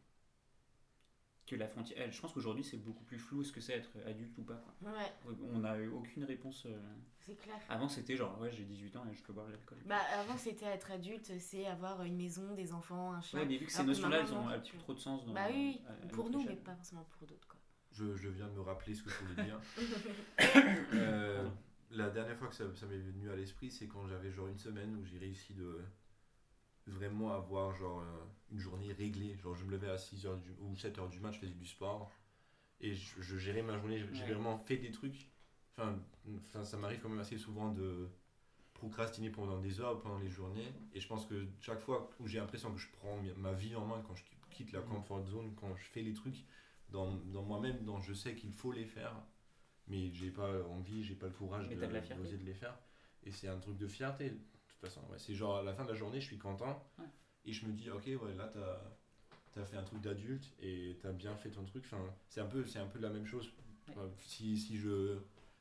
[1.47, 2.11] que la frontière.
[2.11, 4.55] Je pense qu'aujourd'hui, c'est beaucoup plus flou ce que c'est être adulte ou pas.
[4.57, 4.93] Quoi.
[4.93, 5.13] ouais
[5.53, 6.65] On n'a eu aucune réponse.
[6.67, 6.79] euh,
[7.21, 9.79] c'est clair Avant, c'était genre, ouais, j'ai 18 ans et je peux boire de l'alcool.
[9.85, 13.57] bah avant c'était être adulte c'est avoir une maison des enfants un chien Ouais, mais
[13.59, 15.33] vu que ces notions-là, elles ont non, un petit peu trop de sens dans.
[15.35, 17.47] bah oui, à- à pour nous mais pas forcément pour d'autres
[17.95, 19.61] Je, je viens de me rappeler ce que je voulais dire.
[20.95, 21.49] Euh,
[21.91, 24.59] la dernière fois que ça, ça m'est venu à l'esprit, c'est quand j'avais genre une
[24.59, 25.81] semaine où j'ai réussi de
[26.87, 29.37] vraiment avoir genre euh, une journée réglée.
[29.43, 32.11] Genre je me levais à 6h du, ou 7h du match, je faisais du sport
[32.81, 34.33] et je, je gérais ma journée, j'ai Ouais.
[34.33, 35.29] vraiment fait des trucs.
[35.77, 35.99] Enfin,
[36.47, 38.09] enfin ça m'arrive quand même assez souvent de
[38.75, 40.73] procrastiner pendant des heures, pendant les journées.
[40.93, 43.87] Et je pense que chaque fois où j'ai l'impression que je prends ma vie en
[43.87, 44.89] main, quand je quitte la Mhm.
[44.89, 46.45] comfort zone, quand je fais les trucs
[46.95, 49.15] dans, dans moi-même, dont je sais qu'il faut les faire,
[49.89, 52.79] mais j'ai pas envie, j'ai pas le courage de, de les faire.
[53.25, 54.37] Et c'est un truc de fierté, de
[54.69, 55.01] toute façon.
[55.11, 57.05] Ouais, c'est genre à la fin de la journée, je suis content Ouais.
[57.47, 61.13] et je me dis, ok, ouais, là t'as as fait un truc d'adulte et t'as
[61.13, 61.85] bien fait ton truc.
[61.87, 63.51] Enfin, c'est un peu, un peu la même chose.
[63.89, 63.95] Ouais.
[64.21, 65.19] Si, si je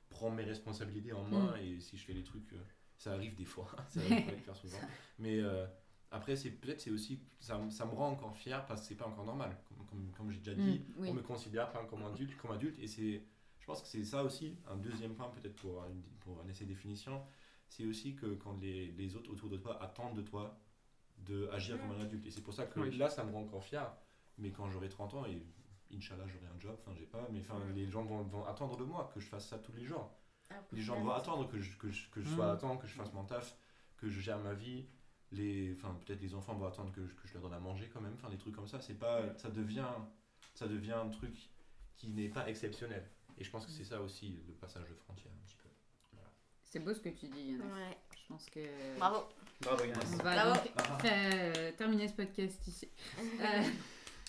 [0.09, 2.57] prends mes responsabilités en main et si je fais les trucs, euh,
[2.97, 4.79] ça arrive des fois, ça arrive pas de le faire souvent.
[5.19, 5.65] Mais euh,
[6.13, 8.95] après, c'est peut-être c'est aussi, ça, me- ça me rend encore fier parce que c'est
[8.95, 9.57] pas encore normal.
[9.67, 11.09] Comme, comme, comme j'ai déjà dit, Mm, oui.
[11.09, 13.23] on me considère pas comme adulte, comme adulte et c'est,
[13.59, 16.63] je pense que c'est ça aussi, un deuxième point peut-être pour, une- pour un essai
[16.65, 17.21] de définition,
[17.67, 20.59] c'est aussi que quand les, les autres autour de toi attendent de toi
[21.17, 22.25] de agir comme un adulte.
[22.25, 22.97] Et c'est pour ça que Oui.
[22.97, 23.91] là, ça me rend encore fier.
[24.37, 25.45] Mais quand j'aurai 30 ans, et
[25.95, 27.73] Inch'Allah, j'aurai un job, enfin, j'ai pas, mais enfin, Mm.
[27.75, 30.11] les gens vont, vont attendre de moi que je fasse ça tous les jours.
[30.49, 32.35] Qu'au Les gens vont attendre que je, que je, que je Mm.
[32.35, 33.55] sois à temps, que je fasse mon taf,
[33.97, 34.85] que je gère ma vie.
[35.33, 37.89] Les, enfin, peut-être les enfants vont attendre que je, que je leur donne à manger
[37.93, 38.13] quand même.
[38.15, 39.85] Enfin, des trucs comme ça, c'est pas, ça devient,
[40.53, 41.33] ça devient un truc
[41.97, 43.03] qui n'est pas exceptionnel.
[43.37, 45.69] Et je pense que c'est ça aussi le passage de frontière un petit peu.
[46.11, 46.29] Voilà.
[46.63, 47.65] C'est beau ce que tu dis, Yana.
[47.65, 47.97] Ouais.
[48.15, 48.59] Je pense que.
[48.97, 49.23] Bravo.
[49.61, 49.97] Bravo, Yann.
[50.13, 50.53] On va Bravo.
[50.53, 52.87] donc euh, terminer ce podcast ici.
[53.41, 53.63] Euh,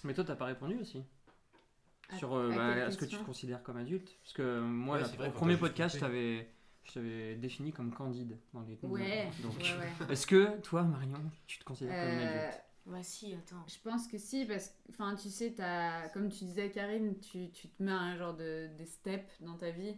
[0.05, 1.03] Mais toi, t'as pas répondu aussi
[2.11, 4.17] À- Sur euh, à bah, est-ce que tu te considères comme adulte?
[4.23, 6.49] Parce que moi, Ouais, quand premier podcast, je t'avais,
[6.85, 8.79] je t'avais défini comme candide dans les.
[8.83, 10.13] ouais, Donc, ouais, ouais.
[10.13, 12.61] est-ce que toi, Marion, tu te considères comme une Euh, adulte?
[12.87, 13.65] Bah si, attends.
[13.67, 17.51] Je pense que si, parce que, enfin, tu sais, as, comme tu disais, Karine, tu,
[17.51, 19.97] tu te mets à un genre de des steps dans ta vie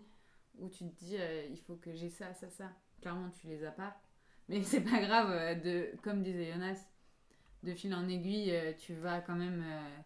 [0.59, 2.71] où tu te dis, euh, il faut que j'ai ça, ça, ça.
[3.01, 4.01] Clairement, tu les as pas.
[4.49, 6.79] Mais c'est pas grave, euh, de, comme disait Jonas,
[7.65, 9.99] de fil en aiguille, euh, tu vas quand même euh,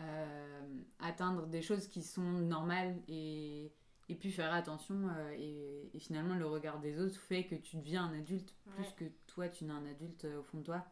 [0.00, 3.72] euh, atteindre des choses qui sont normales et,
[4.08, 5.08] et puis faire attention.
[5.16, 8.72] euh, et, et finalement, le regard des autres fait que tu deviens un adulte Ouais.
[8.84, 10.84] plus que toi, tu n'es un adulte euh, au fond de toi.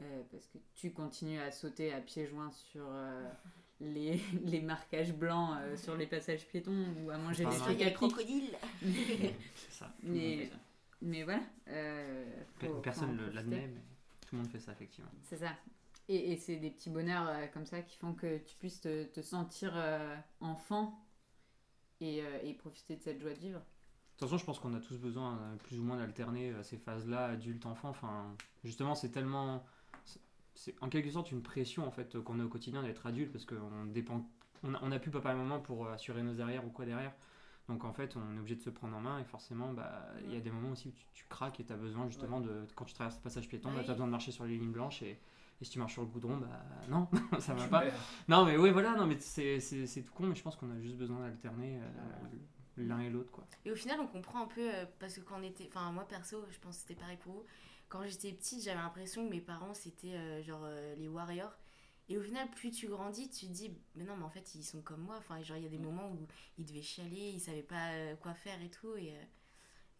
[0.00, 3.28] Euh, parce que tu continues à sauter à pieds joints sur euh,
[3.80, 7.90] les, les marquages blancs euh, sur les passages piétons ou à manger des trucs à
[7.90, 8.50] crocodile.
[8.82, 9.92] Mais, C'est ça.
[10.02, 10.56] Mais, ça.
[11.02, 11.42] mais voilà.
[11.68, 12.24] euh,
[12.60, 13.80] faut- Personne ne l'admet, mais
[14.20, 15.10] tout le monde fait ça, effectivement.
[15.24, 15.50] C'est ça.
[16.08, 19.04] Et, et c'est des petits bonheurs euh, comme ça qui font que tu puisses te,
[19.04, 20.98] te sentir euh, enfant
[22.00, 23.58] et, euh, et profiter de cette joie de vivre.
[23.58, 23.64] De
[24.20, 26.76] toute façon, je pense qu'on a tous besoin euh, plus ou moins d'alterner euh, ces
[26.76, 27.90] phases-là, adulte-enfant.
[27.90, 28.34] Enfin,
[28.64, 29.64] justement, c'est tellement.
[30.54, 33.44] c'est- en quelque sorte une pression en fait qu'on a au quotidien d'être adulte parce
[33.44, 34.26] qu'on dépend.
[34.64, 37.12] On a, on a plus papa et maman pour assurer nos arrières ou quoi derrière.
[37.68, 40.32] Donc en fait, on est obligé de se prendre en main et forcément, bah, il
[40.32, 42.66] y a des moments aussi où tu, tu craques et tu as besoin justement de.
[42.74, 43.84] Quand tu traverses le passage piéton, Oui.
[43.84, 45.16] tu as besoin de marcher sur les lignes blanches et.
[45.60, 47.08] Et si tu marches sur le goudron, bah non,
[47.40, 47.84] ça va pas.
[48.28, 50.70] Non, mais oui, voilà, non, mais c'est c'est- c'est tout con, mais je pense qu'on
[50.70, 51.82] a juste besoin d'alterner euh,
[52.76, 53.44] l'un et l'autre quoi.
[53.64, 55.66] Et au final, on comprend un peu, euh, parce que quand on était.
[55.68, 57.44] Enfin, moi perso, je pense que c'était pareil pour vous.
[57.88, 61.56] Quand j'étais petite, j'avais l'impression que mes parents, c'était euh, genre euh, les warriors.
[62.10, 64.62] Et au final, plus tu grandis, tu te dis, mais non, mais en fait, ils
[64.62, 65.16] sont comme moi.
[65.18, 68.32] Enfin, genre, il y a des moments où ils devaient chialer, ils savaient pas quoi
[68.34, 68.94] faire et tout.
[68.96, 69.20] Et, euh,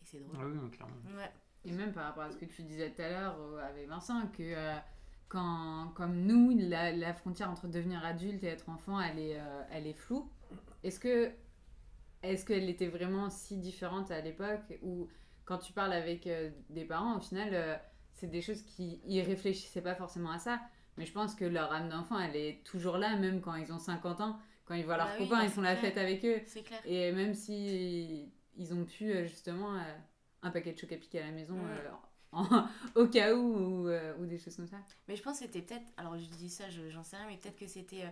[0.02, 0.36] et c'est drôle.
[0.40, 0.94] Ah oui, clairement.
[1.16, 1.30] Ouais.
[1.64, 4.42] Et même par rapport à ce que tu disais tout à l'heure avec Vincent, que
[4.42, 4.78] euh,
[5.28, 9.62] quand, comme nous, la, la frontière entre devenir adulte et être enfant, elle est, euh,
[9.72, 10.30] elle est floue.
[10.84, 11.32] Est-ce que
[12.22, 15.08] est-ce qu'elle était vraiment si différente à l'époque ou
[15.44, 17.76] quand tu parles avec euh, des parents, au final, euh,
[18.12, 20.60] c'est des choses qui ils réfléchissaient pas forcément à ça.
[20.96, 23.78] Mais je pense que leur âme d'enfant, elle est toujours là, même quand ils ont
[23.78, 24.38] 50 ans.
[24.66, 26.40] Quand ils voient leurs Bah oui, copains, bah ils font la fête avec eux.
[26.46, 26.80] C'est clair.
[26.84, 29.78] Et même si ils ont pu justement
[30.42, 31.60] un paquet de choc à piquer à la maison Ouais.
[32.94, 34.78] au cas où ou, euh, ou des choses comme ça.
[35.08, 35.86] Mais je pense que c'était peut-être.
[35.96, 38.08] Alors, je dis ça, je- j'en sais rien, mais peut-être que c'était euh,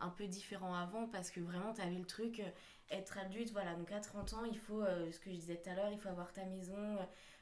[0.00, 2.40] un peu différent avant parce que vraiment, tu avais le truc.
[2.40, 2.48] euh,
[2.92, 5.70] être adulte, voilà, donc à 30 ans, il faut, euh, ce que je disais tout
[5.70, 6.98] à l'heure, il faut avoir ta maison,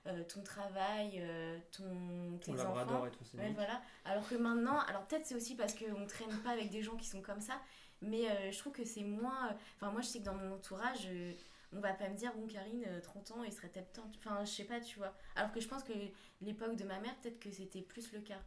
[0.07, 3.07] euh, ton travail, euh, ton, tes Ton enfants.
[3.07, 3.81] et tout, Ouais, voilà.
[4.05, 7.07] Alors que maintenant, alors peut-être c'est aussi parce qu'on traîne pas avec des gens qui
[7.07, 7.55] sont comme ça,
[8.03, 9.49] mais euh, je trouve que c'est moins.
[9.49, 11.33] euh, Enfin, moi je sais que dans mon entourage, euh,
[11.73, 14.11] on va pas me dire, bon, Karine, euh, 30 ans, il serait peut-être temps.
[14.17, 15.15] Enfin, je sais pas, tu vois.
[15.37, 15.93] Alors que je pense que
[16.41, 18.41] l'époque de ma mère, peut-être que c'était plus le cas.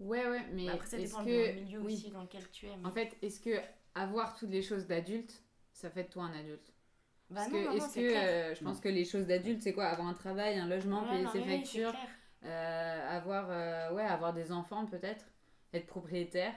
[0.00, 1.94] Ouais, ouais, mais Bah, Après, ça dépend que du milieu oui.
[1.96, 2.76] aussi dans lequel tu es.
[2.76, 3.58] mais- En fait, est-ce que
[3.94, 6.72] avoir toutes les choses d'adulte, ça fait de toi un adulte?
[7.30, 9.72] Bah Parce non, que non, est-ce que euh, je pense que les choses d'adulte, c'est
[9.72, 9.86] quoi?
[9.86, 11.94] Avoir un travail, un logement, Ouais, payer ses oui, factures,
[12.44, 15.26] euh, avoir euh, ouais, avoir des enfants peut-être,
[15.74, 16.54] être propriétaire.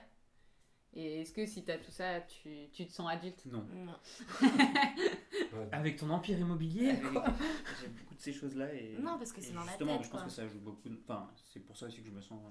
[0.94, 3.46] Et est-ce que si tu as tout ça, tu, tu te sens adulte?
[3.46, 3.66] Non.
[3.74, 3.96] Non.
[5.72, 6.96] Avec ton empire immobilier.
[6.96, 8.98] J'ai beaucoup de ces choses-là et.
[9.00, 10.28] Non, parce que c'est dans la justement, tête, je pense quoi.
[10.30, 10.90] que ça joue beaucoup.
[10.90, 12.42] de- Enfin, c'est pour ça aussi que je me sens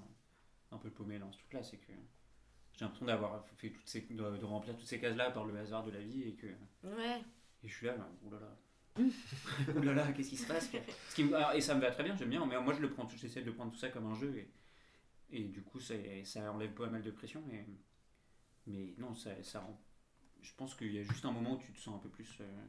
[0.71, 1.93] un peu paumé dans ce truc-là, c'est que
[2.73, 5.85] j'ai l'impression d'avoir fait toutes ces, de, de remplir toutes ces cases-là par le hasard
[5.85, 6.47] de la vie et que
[6.85, 7.21] Ouais.
[7.63, 8.57] et je suis là, là oulala.
[9.77, 10.71] oulala, qu'est-ce qui se passe
[11.09, 12.81] Ce qui me- alors, Et ça me va très bien, j'aime bien, mais moi je
[12.81, 14.51] le prends, tout- j'essaie de prendre tout ça comme un jeu et,
[15.31, 17.43] et du coup ça, ça enlève pas mal de pression.
[17.53, 17.65] Et,
[18.71, 19.81] mais non, ça, ça rend.
[20.41, 22.39] Je pense qu'il y a juste un moment où tu te sens un peu plus
[22.41, 22.65] euh,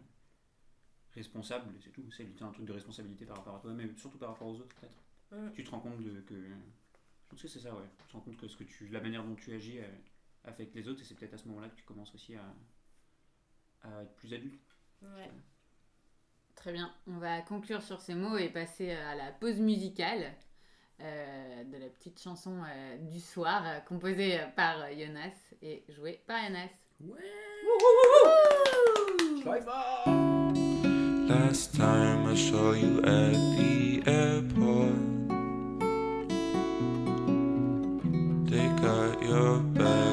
[1.14, 2.10] responsable, c'est tout.
[2.12, 4.76] C'est un truc de responsabilité par rapport à toi, mais surtout par rapport aux autres
[4.76, 5.04] peut-être.
[5.32, 5.54] Mm.
[5.54, 6.36] Tu te rends compte de, que.
[6.36, 7.88] Je pense que c'est ça, ouais.
[8.00, 9.88] Tu te rends compte que, ce que tu, la manière dont tu agis euh,
[10.44, 12.54] affecte les autres et c'est peut-être à ce moment-là que tu commences aussi à,
[13.84, 14.60] à être plus adulte.
[15.02, 15.30] Ouais.
[16.56, 20.36] Très bien, on va conclure sur ces mots et passer à la pause musicale
[21.04, 25.84] euh, de la petite chanson euh, du soir euh, composée euh, par euh, Jonas et
[25.90, 26.70] jouée par Jonas.
[31.28, 34.96] Last time I saw you at the airport,
[38.50, 40.11] they got your bags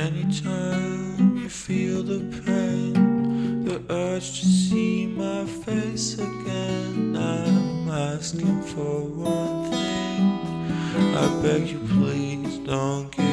[0.00, 9.00] anytime you feel the pain, the urge to see my face again, I'm asking for
[9.02, 10.22] one thing.
[11.22, 13.29] I beg you, please don't give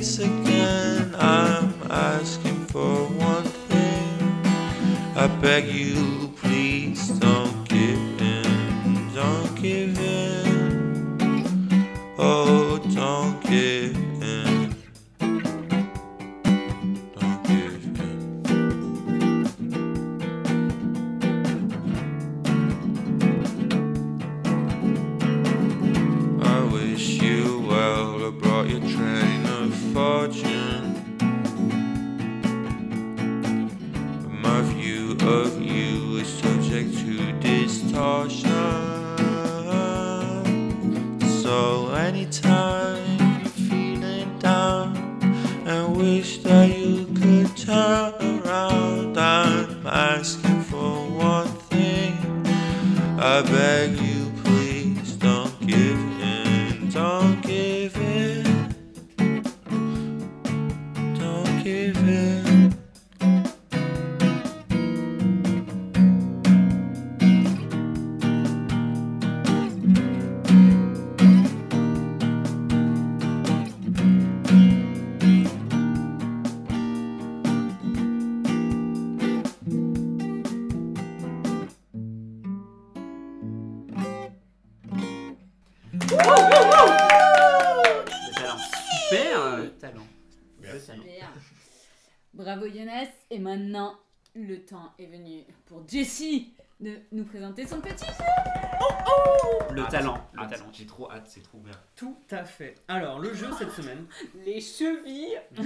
[0.00, 4.16] face again, I'm asking for one thing.
[5.14, 6.29] I beg you,
[95.90, 99.74] Jessie de nous présenter son petit jeu.
[99.74, 100.30] Le Hâte, talent.
[100.34, 100.50] Le hâte.
[100.50, 100.66] talent.
[100.72, 101.74] J'ai trop hâte, c'est trop bien.
[101.96, 102.76] Tout à fait.
[102.88, 104.06] Alors, le jeu cette semaine.
[104.46, 105.38] Les chevilles.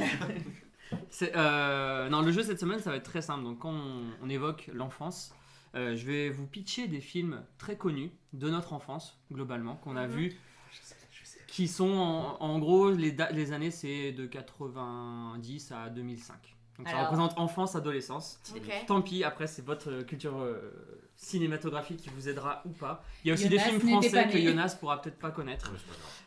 [1.11, 3.45] c'est, euh, non, le jeu cette semaine, ça va être très simple.
[3.45, 5.35] Donc, quand on, on évoque l'enfance,
[5.75, 10.07] euh, je vais vous pitcher des films très connus de notre enfance, globalement, qu'on a
[10.07, 10.13] Mhm.
[10.15, 10.33] vus,
[11.47, 16.57] qui sont en, en gros, les, da- les années, c'est de 90 à 2005.
[16.79, 18.41] Donc, ça représente enfance, adolescence.
[18.55, 18.85] Ok.
[18.89, 20.73] Tant pis, après, c'est votre euh, culture euh,
[21.17, 23.05] cinématographique qui vous aidera ou pas.
[23.25, 24.39] Il y a aussi des films français que.
[24.41, 25.71] Jonas pourra peut-être pas connaître.
[25.71, 25.79] Ouais.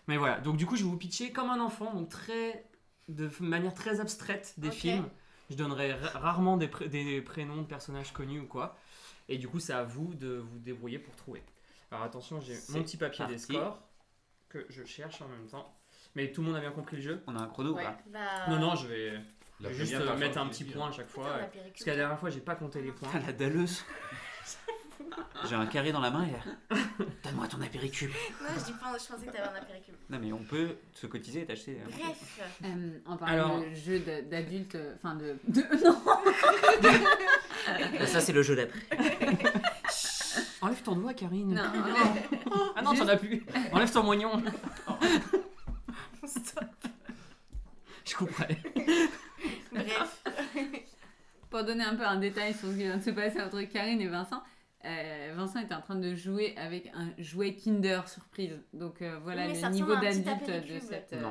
[0.08, 2.66] Mais voilà, donc du coup, je vais vous pitcher comme un enfant, donc très,
[3.10, 5.10] de manière très abstraite des films.
[5.50, 8.78] Je donnerai ra- rarement des, pré- des prénoms de personnages connus ou quoi.
[9.30, 11.44] Et du coup, c'est à vous de vous débrouiller pour trouver.
[11.92, 13.54] Alors attention, j'ai mon petit papier des parti.
[13.54, 13.80] scores
[14.50, 15.74] que je cherche en même temps.
[16.16, 17.24] Mais tout le monde a bien compris le jeu?
[17.28, 17.84] On a un chrono ou Ouais.
[17.84, 17.98] pas?
[18.12, 19.20] Bah, Non, non, je vais
[19.60, 20.90] La juste euh, mettre un petit point hein.
[20.90, 21.38] à chaque Putain, fois.
[21.38, 21.46] la.
[21.48, 23.10] Parce que la dernière fois, j'ai pas compté les points.
[23.26, 23.84] La dalleuse.
[25.50, 26.76] J'ai un carré dans la main et.
[27.24, 28.12] Donne-moi ton apéricube.
[28.42, 29.96] Non, je, dis pas, je pensais que t'avais un apéricube.
[30.10, 31.80] Non, mais on peut se cotiser et t'acheter.
[31.82, 32.40] euh, Bref.
[32.66, 35.62] Euh, en parlant Alors- de jeu d'adulte, enfin de, de-
[38.00, 38.80] Non Ça, c'est le jeu d'après.
[40.62, 41.54] Enlève ton doigt, Karine.
[41.56, 41.64] Non,
[42.76, 43.44] Ah non, t'en as plus.
[43.72, 44.42] Enlève ton moignon.
[48.06, 48.58] Je couperai.
[49.72, 50.24] Bref.
[51.50, 54.02] Pour donner un peu un détail sur ce qui vient de se passer entre Karine
[54.02, 54.44] et Vincent,
[54.86, 58.60] euh, Vincent était en train de jouer avec un jouet Kinder surprise.
[58.74, 61.24] Donc euh, voilà Oui, le niveau d'adulte de cette, euh.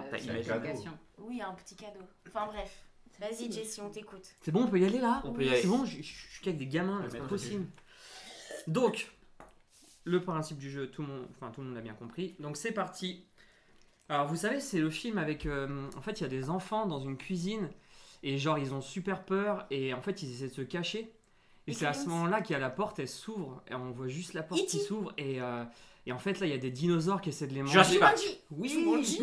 [1.18, 2.00] Oui, un petit cadeau.
[2.28, 2.82] Enfin bref.
[3.20, 4.26] Vas-y, Jessie, on t'écoute.
[4.42, 5.62] C'est bon, on peut y aller là On peut y aller.
[5.62, 7.66] C'est bon, je suis qu'avec des gamins, c'est pas possible.
[8.66, 9.10] Donc,
[10.04, 12.36] le principe du jeu, tout le monde, enfin, tout le monde l'a bien compris.
[12.38, 13.24] Donc c'est parti.
[14.08, 15.46] Alors vous savez, c'est le film avec...
[15.46, 17.68] euh, en fait, il y a des enfants dans une cuisine
[18.28, 21.10] et genre ils ont super peur et en fait ils essaient de se cacher.
[21.66, 23.90] Et Et c'est à ce moment-là qu'il y a la porte, elle s'ouvre et on
[23.90, 24.84] voit juste la porte qui E.T..
[24.86, 25.64] s'ouvre et, euh,
[26.06, 27.72] et en fait là il y a des dinosaures qui essaient de les manger.
[27.72, 28.18] Jurassic Park.
[28.52, 29.20] Oui, Jumanji.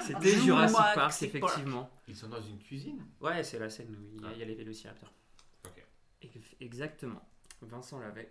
[0.00, 1.90] C'était Jurassic Park, effectivement.
[2.06, 4.42] Ils sont dans une cuisine Ouais, c'est la scène où il y a, il y
[4.42, 5.12] a les vélociraptors.
[6.22, 7.20] Ex- Exactement.
[7.62, 8.28] Vincent l'avait.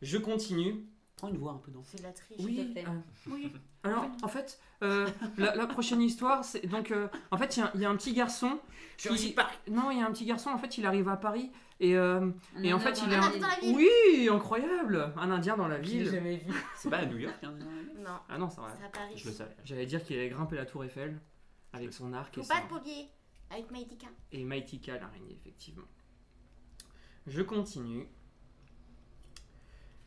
[0.00, 0.84] Je continue.
[1.28, 1.82] Une voix un peu dans.
[1.84, 2.38] C'est de la triche.
[2.40, 2.56] Oui.
[2.56, 2.84] te plaît.
[2.86, 3.52] euh, Oui.
[3.84, 5.08] alors, en fait, euh,
[5.38, 7.90] la, la prochaine histoire, c'est donc, euh, en fait, il y a- il y, a
[7.90, 8.58] un petit garçon.
[8.96, 9.58] qui- Jurassic Park.
[9.70, 10.50] Non, il y a un petit garçon.
[10.50, 12.30] En fait, il arrive à Paris et euh,
[12.62, 13.40] Et en fait, il est la un- ville.
[13.40, 13.76] dans la ville.
[13.76, 16.10] oui, incroyable, un Indien dans la Je l'ai ville.
[16.10, 16.52] jamais vu.
[16.76, 17.54] C'est pas à New York, hein
[17.98, 18.72] Non, Ah non, c'est vrai.
[18.78, 19.14] c'est à Paris.
[19.16, 19.56] Je le savais.
[19.64, 21.20] J'allais dire qu'il allait grimper la tour Eiffel
[21.72, 23.08] avec son arc et, Faut pas son- de paupier.
[23.50, 24.06] Avec Maïtika.
[24.32, 25.84] et Maïtika l'araignée, effectivement.
[27.26, 28.08] Je continue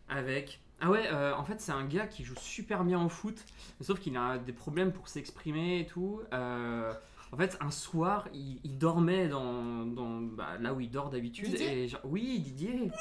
[0.09, 0.59] avec.
[0.81, 3.43] Ah ouais, euh, en fait, c'est un gars qui joue super bien au foot,
[3.81, 6.21] sauf qu'il a des problèmes pour s'exprimer et tout.
[6.33, 6.91] Euh,
[7.31, 11.49] En fait, un soir, il, il dormait dans, dans bah, là où il dort d'habitude.
[11.49, 12.91] Didier Et genre, oui, Didier.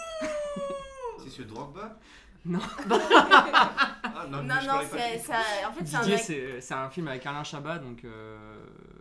[1.18, 1.98] C'est ce Drogba
[2.46, 2.58] Non.
[2.90, 5.34] Ah, non, mais Non, non, c'est ça.
[5.68, 6.16] En fait, c'est un Didier,
[6.52, 6.62] mec.
[6.62, 8.36] c'est un film avec Alain Chabat, donc euh,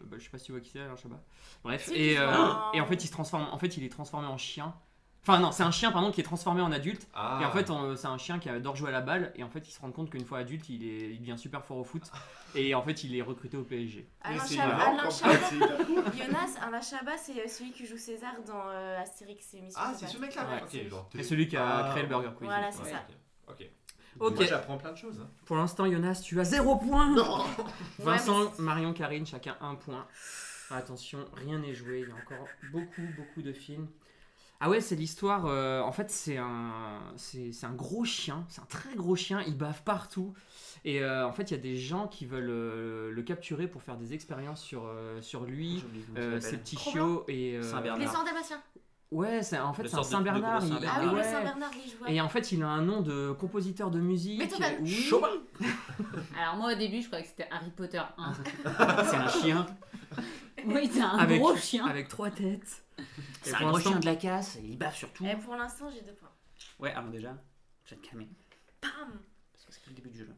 [0.05, 1.19] bah, je sais pas si tu vois qui c'est Alain Chabat.
[1.63, 3.47] Bref, et, euh, en- et en fait, il se transforme.
[3.51, 4.73] En fait, il est transformé en chien.
[5.25, 7.07] Enfin non, c'est un chien pardon qui est transformé en adulte.
[7.13, 7.39] Ah.
[7.41, 9.31] Et en fait, c'est un chien qui adore jouer à la balle.
[9.35, 11.63] Et en fait, il se rend compte qu'une fois adulte, il, est, il devient super
[11.63, 12.03] fort au foot.
[12.55, 14.07] Et en fait, il est recruté au PSG.
[14.21, 14.93] Alain Chabat.
[16.17, 20.07] Jonas, Alain Chabat, c'est celui qui joue César dans euh, Astérix et Mission Ah, c'est
[20.07, 21.89] ce mec-là Ouais, Ok, c'est celui qui a Ah.
[21.91, 22.47] créé le Burger Quiz.
[22.47, 23.05] Voilà, c'est Ouais, ça.
[23.47, 23.55] ok.
[23.61, 23.69] Ok.
[24.19, 24.35] Ok.
[24.35, 25.19] Moi, j'apprends plein de choses.
[25.23, 25.29] hein.
[25.45, 27.09] Pour l'instant, Jonas, tu as 0 point.
[27.15, 27.43] Non
[27.99, 30.05] Vincent, Ouais, Marion, Karine, chacun un point.
[30.69, 32.01] Attention, rien n'est joué.
[32.01, 33.87] Il y a encore beaucoup, beaucoup de films.
[34.65, 35.45] Ah ouais, c'est l'histoire.
[35.45, 38.45] euh, en fait, c'est un, c'est c'est un gros chien.
[38.47, 39.41] C'est un très gros chien.
[39.45, 40.33] Il bave partout.
[40.85, 43.83] Et euh, en fait, il y a des gens qui veulent euh, le capturer pour
[43.83, 45.83] faire des expériences sur, euh, sur lui,
[46.17, 47.55] euh, ses petits Trop chiots et.
[47.57, 47.99] euh, Saint-Bernard.
[47.99, 48.61] Les d'Abbatiens.
[49.11, 50.63] Ouais, c'est en fait Le c'est un Saint-Bernard.
[50.63, 51.23] Ah oui, ouais.
[51.23, 52.09] Saint-Bernard, oui, je vois.
[52.09, 54.39] Et en fait, il a un nom de compositeur de musique.
[54.39, 54.77] Beethoven.
[54.81, 54.89] Oui.
[54.89, 55.27] Chopin.
[56.41, 58.33] Alors moi au début je croyais que c'était Harry Potter 1.
[59.05, 59.65] C'est un chien.
[60.65, 61.85] oui, c'est un avec, gros chien.
[61.85, 62.82] avec trois têtes.
[63.41, 64.57] C'est un gros chien de la casse.
[64.57, 65.25] Et il bave sur tout.
[65.25, 66.31] Et pour l'instant, j'ai deux points.
[66.79, 67.37] Ouais, alors déjà,
[67.85, 68.29] je vais te calmer.
[68.81, 68.91] Pam
[69.53, 70.29] Parce que c'est le début du jeu.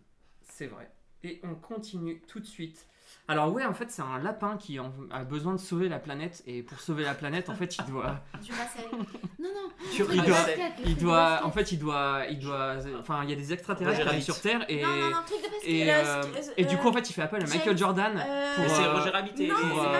[0.41, 0.91] C'est vrai.
[1.23, 2.87] Et on continue tout de suite.
[3.27, 6.43] Alors ouais, en fait, c'est un lapin qui a besoin de sauver la planète.
[6.45, 8.19] Et pour sauver la planète, en fait, il doit...
[8.43, 8.85] Du Racel.
[9.39, 9.71] Non non.
[10.13, 10.35] il doit...
[10.35, 14.01] basket, Il doit, en fait, il doit, il doit, enfin, il y a des extraterrestres
[14.01, 15.69] qui arrivent sur Terre et Non, non, non, truc de basket.
[15.69, 17.77] et, euh, euh, euh, et du coup, en euh, fait, il fait appel à Michael
[17.77, 18.75] Jordan euh, pour.
[18.75, 19.55] C'est euh, Roger Rabbit et non,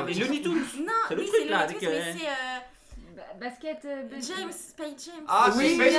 [0.07, 0.53] et Looney Tunes.
[0.85, 3.77] Non, C'est le oui, truc, là, le avec, truc, mais euh, c'est euh, Ba- Basket.
[3.85, 4.03] euh.
[4.11, 5.25] James, Space James.
[5.27, 5.93] Ah, c'est Oui, Space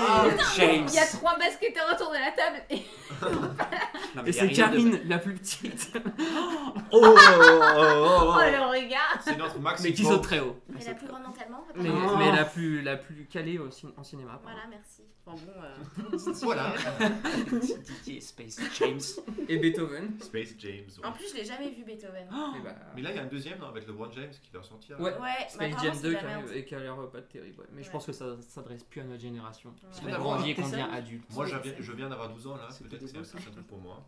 [0.00, 0.24] Ah,
[0.56, 0.86] James.
[0.88, 2.76] Il y a trois basketteurs autour de la table et
[4.16, 5.92] Non, mais Et y a c'est rien de- Karine, la plus petite,
[6.94, 8.40] Oh, oh, oh, oh oh.
[8.40, 9.18] le regard.
[9.24, 10.56] C'est notre Max mais qui saute très haut.
[10.68, 11.64] Mais la plus grande mentalement.
[11.76, 14.32] Mais, la plus, la plus calée au cin- en cinéma.
[14.32, 14.44] pardon.
[14.44, 15.02] Voilà, merci.
[15.24, 16.74] Bon, bon, euh, Voilà.
[17.84, 19.00] Didier Space James.
[19.48, 20.18] Et Beethoven.
[20.20, 20.86] Space James.
[20.98, 21.04] ouais.
[21.06, 22.26] En plus, je l'ai jamais vu Beethoven.
[22.56, 24.62] Et bah, Mais là, il y a un deuxième non, avec LeBron James qui va
[24.62, 24.98] sortir.
[24.98, 25.12] Ouais.
[25.18, 27.60] Ouais, Space apparemment, Jam c'est 2 de qui arrive et qui a l'air pas terrible.
[27.60, 27.66] ouais.
[27.72, 29.72] Mais je pense que ça s'adresse plus à notre génération.
[29.82, 31.24] Parce qu'on grandit et qu'on devient adulte.
[31.32, 32.66] Moi, je viens, c'est- je viens d'avoir 12 ans là.
[32.70, 34.04] C'est Peut-être que c'est un truc pour moi.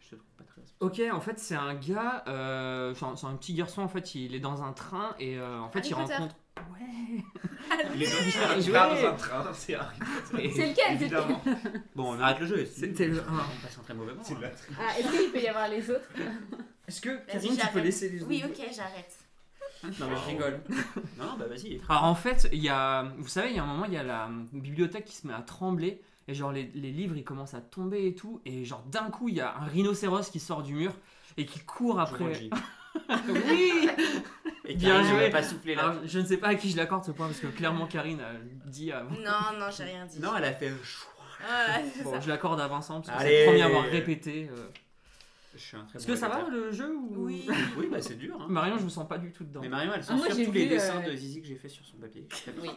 [0.00, 0.62] Je te trouve pas très.
[0.80, 4.34] Ok, en fait, c'est un gars, euh, enfin, c'est un petit garçon, en fait, il
[4.34, 6.12] est dans un train et euh, en fait, Harry il Potter.
[6.14, 6.34] rencontre.
[6.80, 7.24] Ouais!
[7.94, 8.08] Il est
[8.60, 9.98] il part dans un train, c'est Harry
[10.30, 10.52] Potter.
[10.54, 11.42] C'est lequel Évidemment.
[11.94, 12.64] Bon, on arrête le jeu.
[12.66, 13.22] C'était le 1.
[13.22, 14.22] On passe un très mauvais moment.
[14.24, 14.38] C'est hein.
[14.40, 16.08] la Ah, est-ce qu'il peut y avoir les autres
[16.88, 17.84] Est-ce que, Karine, tu peux j'arrête.
[17.84, 19.14] laisser les Oui, autres ok, j'arrête.
[19.84, 20.60] Non, mais je rigole.
[21.18, 21.80] Non, bah vas-y.
[21.88, 23.12] Alors, en fait, il y a.
[23.18, 25.34] Vous savez, il y a un moment, il y a la bibliothèque qui se met
[25.34, 28.40] à trembler et genre, les, les livres, ils commencent à tomber et tout.
[28.44, 30.92] Et genre, d'un coup, il y a un rhinocéros qui sort du mur
[31.38, 32.34] et qui court après.
[32.34, 32.50] Jumanji.
[33.28, 33.88] oui!
[34.64, 35.18] Et Bien Karine, joué.
[35.20, 35.82] elle a pas soufflé là.
[35.82, 38.20] Alors, je ne sais pas à qui je l'accorde ce point parce que clairement, Karine
[38.20, 38.32] a
[38.68, 39.10] dit avant.
[39.10, 40.20] Non, non, j'ai rien dit.
[40.20, 40.72] Non, elle a fait.
[42.02, 42.20] Bon, ça.
[42.20, 43.40] je l'accorde à Vincent parce que c'est Allez.
[43.40, 44.50] le premier à avoir répété.
[44.52, 44.68] euh.
[45.54, 47.24] Je suis un très Est-ce bon que ça va le jeu ou...
[47.26, 47.46] Oui.
[47.78, 48.38] Oui, bah c'est dur.
[48.40, 48.46] Hein.
[48.48, 49.60] Marion, je vous sens pas du tout dedans.
[49.62, 51.46] Mais Marion, elle Ah, moi, censure j'ai tous les vu, dessins euh, de Zizi que
[51.48, 52.26] j'ai fait sur son papier.
[52.62, 52.68] Oui.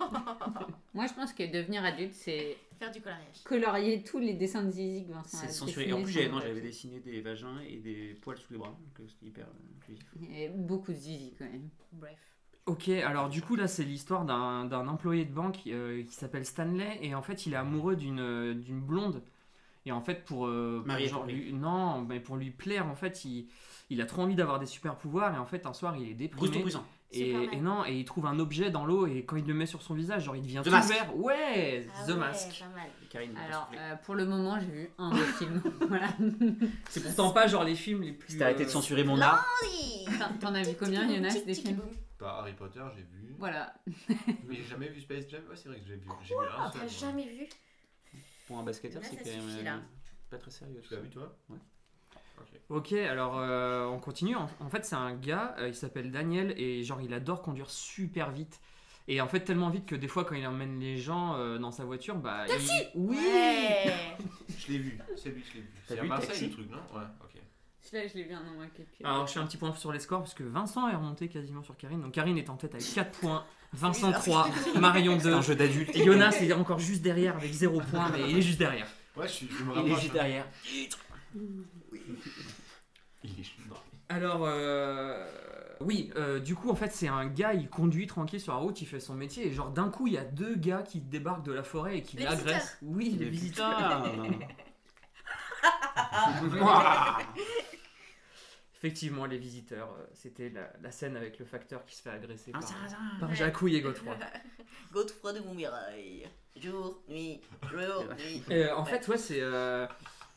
[0.94, 3.44] Moi je pense que devenir adulte c'est Faire du coloriage.
[3.44, 5.90] colorier tous les dessins de Zizi que Vincent a C'est censuré.
[5.90, 6.68] Et en plus, sur j'avais le non, j'avais papier.
[6.70, 8.70] dessiné des vagins et des poils sous les bras.
[8.70, 10.06] Donc euh, c'était hyper euh, inclusif.
[10.20, 11.70] Il y avait beaucoup de Zizi quand même.
[11.94, 12.18] Bref.
[12.68, 16.46] Ok, alors du coup là c'est l'histoire d'un d'un employé de banque euh, qui s'appelle
[16.46, 19.24] Stanley et en fait il est amoureux d'une euh, d'une blonde
[19.86, 21.54] et en fait pour, euh, pour genre lui.
[21.54, 23.48] non mais pour lui plaire en fait il,
[23.90, 26.14] il a trop envie d'avoir des super pouvoirs et en fait un soir il est
[26.14, 26.64] déprimé
[27.14, 29.66] et, et non et il trouve un objet dans l'eau et quand il le met
[29.66, 30.90] sur son visage genre il devient The tout Mask.
[30.94, 32.64] vert ouais Ah The ouais, Mask
[33.10, 35.62] Karine, Alors euh, pour le moment j'ai vu un des films.
[35.88, 36.08] voilà.
[36.90, 39.20] c'est pourtant pas genre les films les plus Si t'as arrêté de euh, censurer mon
[39.20, 40.06] art, Oui.
[40.40, 41.82] T'en- as vu combien Jonas des films
[42.18, 43.36] Pas Harry Potter, j'ai vu.
[43.40, 43.74] Voilà.
[44.48, 45.42] Mais j'ai jamais vu Space Jam.
[45.50, 46.08] Ouais, c'est vrai que j'ai vu.
[46.24, 46.82] J'ai vu un seul.
[46.82, 47.48] T'as jamais vu
[48.52, 49.80] pour un basketteur, Là, c'est quand même suffit, euh, là.
[50.30, 50.82] pas très sérieux.
[50.88, 51.58] Tu l'as vu toi Ouais.
[52.40, 52.48] Ok.
[52.70, 54.36] Ok, alors euh, on continue.
[54.36, 57.70] En, en fait, c'est un gars, euh, il s'appelle Daniel, et genre il adore conduire
[57.70, 58.60] super vite.
[59.08, 61.72] Et en fait, tellement vite que des fois, quand il emmène les gens euh, dans
[61.72, 62.46] sa voiture, bah.
[62.48, 63.94] il- Oui Ouais.
[64.58, 65.00] Je l'ai vu.
[65.18, 65.70] C'est lui, je l'ai vu.
[65.88, 66.46] C'est à vu Marseille Taxi?
[66.48, 66.78] le truc, non?
[66.98, 67.42] Ouais, ok.
[67.82, 68.90] Celui-là je l'ai vu un an quelques.
[69.04, 71.64] Alors, je fais un petit point sur les scores parce que Vincent est remonté quasiment
[71.64, 72.00] sur Karine.
[72.02, 73.44] Donc, Karine est en tête avec 4 points,
[73.74, 74.22] Vincent bizarre.
[74.22, 74.50] 3,
[74.80, 75.22] Marion 2.
[75.22, 75.96] C'est un jeu d'adulte.
[75.96, 78.88] Et Jonas est encore juste derrière avec 0 points, mais il est juste derrière.
[79.16, 80.14] Ouais, je, suis, je me Il est juste hein.
[80.14, 80.46] derrière.
[83.24, 83.76] Il est juste non.
[84.10, 85.26] Alors, euh,
[85.80, 88.82] oui, euh, du coup, en fait, c'est un gars, il conduit tranquille sur la route,
[88.82, 91.46] il fait son métier, et genre d'un coup, il y a deux gars qui débarquent
[91.46, 92.78] de la forêt et qui Les l'agressent.
[92.82, 94.04] Oui, les visiteurs.
[98.84, 102.52] Effectivement, les visiteurs, euh, c'était la, la scène avec le facteur qui se fait agresser
[102.52, 102.98] par, zinzin.
[103.20, 104.16] par Jacouille et Godefroy.
[104.92, 106.28] Godefroy de Montmirail.
[106.56, 108.44] Jour, nuit, jour, nuit.
[108.50, 109.86] Euh, en fait, ouais, c'est euh,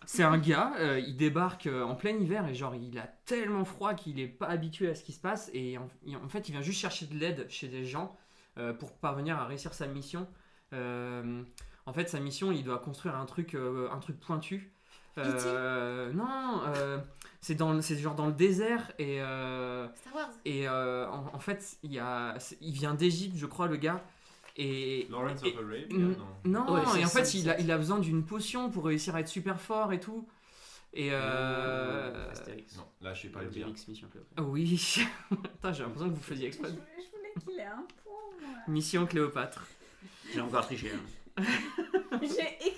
[0.07, 3.65] c'est un gars, euh, il débarque euh, en plein hiver et genre il a tellement
[3.65, 5.89] froid qu'il est pas habitué à ce qui se passe et en,
[6.29, 8.15] fait il vient juste chercher de l'aide chez des gens
[8.59, 10.29] euh, pour parvenir à réussir sa mission.
[10.73, 11.43] Euh,
[11.87, 14.73] en fait, sa mission, il doit construire un truc, euh, un truc pointu.
[15.19, 16.99] Euh, non, euh,
[17.41, 20.31] c'est dans, c'est genre dans le désert et euh, Star Wars.
[20.45, 23.77] et euh, en, en fait il y a, c'est- il vient d'Égypte, je crois, le
[23.77, 24.03] gars.
[24.57, 26.15] Et, Lawrence et- of Arabia, Mm.
[26.45, 26.65] non.
[26.67, 29.21] non, Ouais, et en fait, il a, il a besoin d'une potion pour réussir à
[29.21, 30.29] être super fort et tout.
[30.93, 32.31] Et euh...
[32.31, 32.77] Astérix.
[32.77, 33.67] Non, là, je sais pas le dire.
[33.67, 34.43] Astérix, Mission Cléopâtre.
[34.49, 34.77] Oui.
[35.73, 36.69] J'ai l'impression que vous faisiez exprès.
[36.71, 36.75] Je
[37.17, 38.59] voulais qu'il ait un point, moi.
[38.69, 39.67] Mission Cléopâtre.
[40.33, 40.93] J'ai encore triché.
[41.37, 41.43] hein.
[42.23, 42.69] J'ai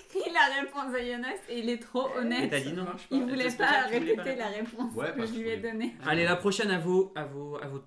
[0.49, 2.49] la réponse à Jonas et il est trop Et honnête.
[2.49, 5.95] t'as dit non Il voulait pas répéter la réponse Ouais, que je lui ai donnée.
[6.05, 7.81] Allez, la prochaine à vos, à vos, à vos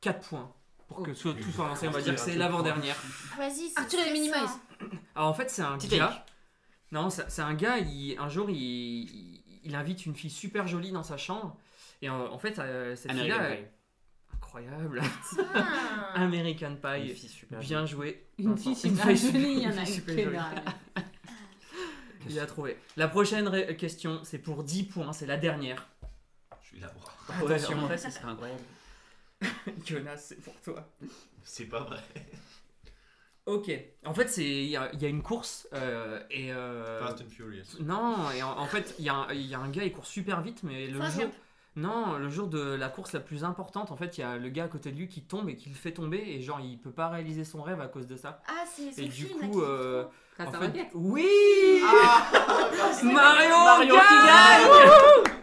[0.00, 0.52] 4 points.
[0.88, 2.96] Pour que soit, tout soit lancé, on va dire que c'est l'avant-dernière.
[3.36, 4.12] Vas-y, c'est Arthur et.
[4.12, 4.58] Minimize.
[5.14, 6.00] Alors en fait, c'est un Titanic.
[6.02, 6.24] gars.
[6.92, 11.18] Non, c'est un gars, il, un jour, il, invite une fille super jolie dans sa
[11.18, 11.56] chambre.
[12.00, 13.62] Et en, en fait, euh, cette American fille-là, Pie.
[14.36, 15.02] incroyable.
[15.54, 15.66] Ah.
[16.14, 17.14] American Une Pie.
[17.14, 18.24] fille super Bien joué.
[18.38, 20.52] Une fille super jolie, il y en une a fille super
[22.28, 22.76] Il a trouvé.
[22.96, 25.86] La prochaine ré- question, c'est pour 10 points, c'est la dernière.
[26.62, 26.92] Je suis là.
[27.28, 27.86] Attention.
[27.86, 28.60] Ouais, ça serait incroyable.
[29.84, 30.88] Jonas, c'est pour toi.
[31.44, 32.00] C'est pas vrai.
[33.46, 33.70] Ok.
[34.04, 37.22] En fait, c'est il y, a il y a une course euh, et euh, Fast
[37.22, 37.64] and Furious.
[37.80, 39.92] non et en, en fait il y, a un- il y a un gars il
[39.92, 41.34] court super vite mais le Forrest jour Gump.
[41.76, 44.50] non le jour de la course la plus importante en fait il y a le
[44.50, 46.78] gars à côté de lui qui tombe et qui le fait tomber et genre il
[46.78, 48.42] peut pas réaliser son rêve à cause de ça.
[48.48, 50.12] Ah, c'est ce Et du film là, coup qui euh, fait trop.
[50.38, 51.26] En fait oui
[53.02, 55.34] Mario, Mario gagne qui gagne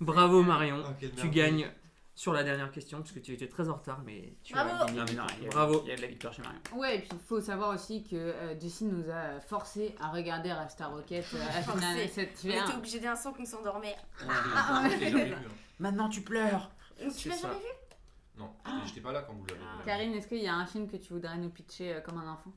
[0.00, 0.82] Bravo Marion.
[0.84, 1.70] Oh, Tu gagnes
[2.14, 4.86] sur la dernière question parce que tu étais très en retard mais tu as Bravo.
[4.86, 4.98] gagné.
[4.98, 5.82] Non, mais non, il y a- Bravo.
[5.84, 6.60] Il y a de la victoire chez Marion.
[6.74, 10.50] Ouais, et puis il faut savoir aussi que euh, Jessie nous a forcé à regarder
[10.50, 12.08] à Star Rocket euh, à la finale Forcé.
[12.08, 12.74] cet On était hiver.
[12.76, 13.96] obligé d'un son qu'on s'endormait.
[14.28, 15.34] Ah, Je l'ai jamais vu.
[15.78, 16.70] Maintenant tu pleures.
[17.16, 18.38] Tu l'as jamais vu?
[18.38, 18.50] Non,
[18.86, 19.78] j'étais pas là quand vous l'avez Ah.
[19.78, 19.84] vu.
[19.84, 22.32] Karine, est-ce qu'il y a un film que tu voudrais nous pitcher euh, comme un
[22.32, 22.50] enfant?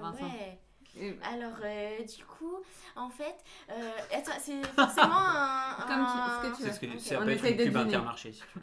[0.00, 0.24] Vincent.
[0.24, 0.58] Ouais.
[1.24, 2.56] Alors, euh, du coup,
[2.94, 3.34] en fait,
[3.70, 5.74] euh, attends, c'est forcément un.
[5.86, 6.72] Comme tu- un- ce que tu C'est veux.
[6.74, 7.00] ce que Ok.
[7.00, 7.80] ça On peut être une pub deviner.
[7.80, 8.62] intermarché si tu veux.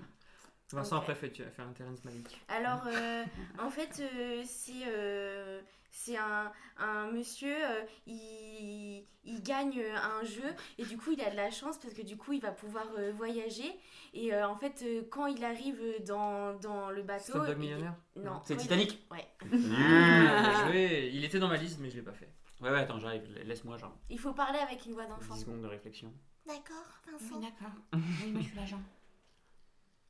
[0.73, 1.01] Vincent Ok.
[1.03, 2.41] après fait, tu vas faire un Terrence Malick.
[2.47, 3.23] Alors, euh,
[3.59, 10.43] en fait, euh, c'est euh, c'est un, un monsieur, euh, il, il gagne un jeu
[10.77, 12.85] et du coup, il a de la chance parce que du coup, il va pouvoir
[12.97, 13.71] euh, voyager.
[14.13, 17.23] Et euh, en fait, euh, quand il arrive dans, dans le bateau.
[17.31, 18.41] Stop Dog il- Millionnaire Non.
[18.45, 19.27] C'est il- Titanic Ouais.
[19.51, 21.09] Bien joué.
[21.13, 22.29] Il était dans ma liste mais je l'ai pas fait.
[22.61, 23.23] Ouais, ouais, attends, j'arrive.
[23.43, 25.33] Laisse-moi, genre, Il faut parler avec une voix d'enfant.
[25.33, 26.13] 10 secondes de réflexion.
[26.47, 27.39] D'accord, Vincent.
[27.39, 27.71] d'accord.
[27.93, 28.81] Oui, moi je suis l'agent.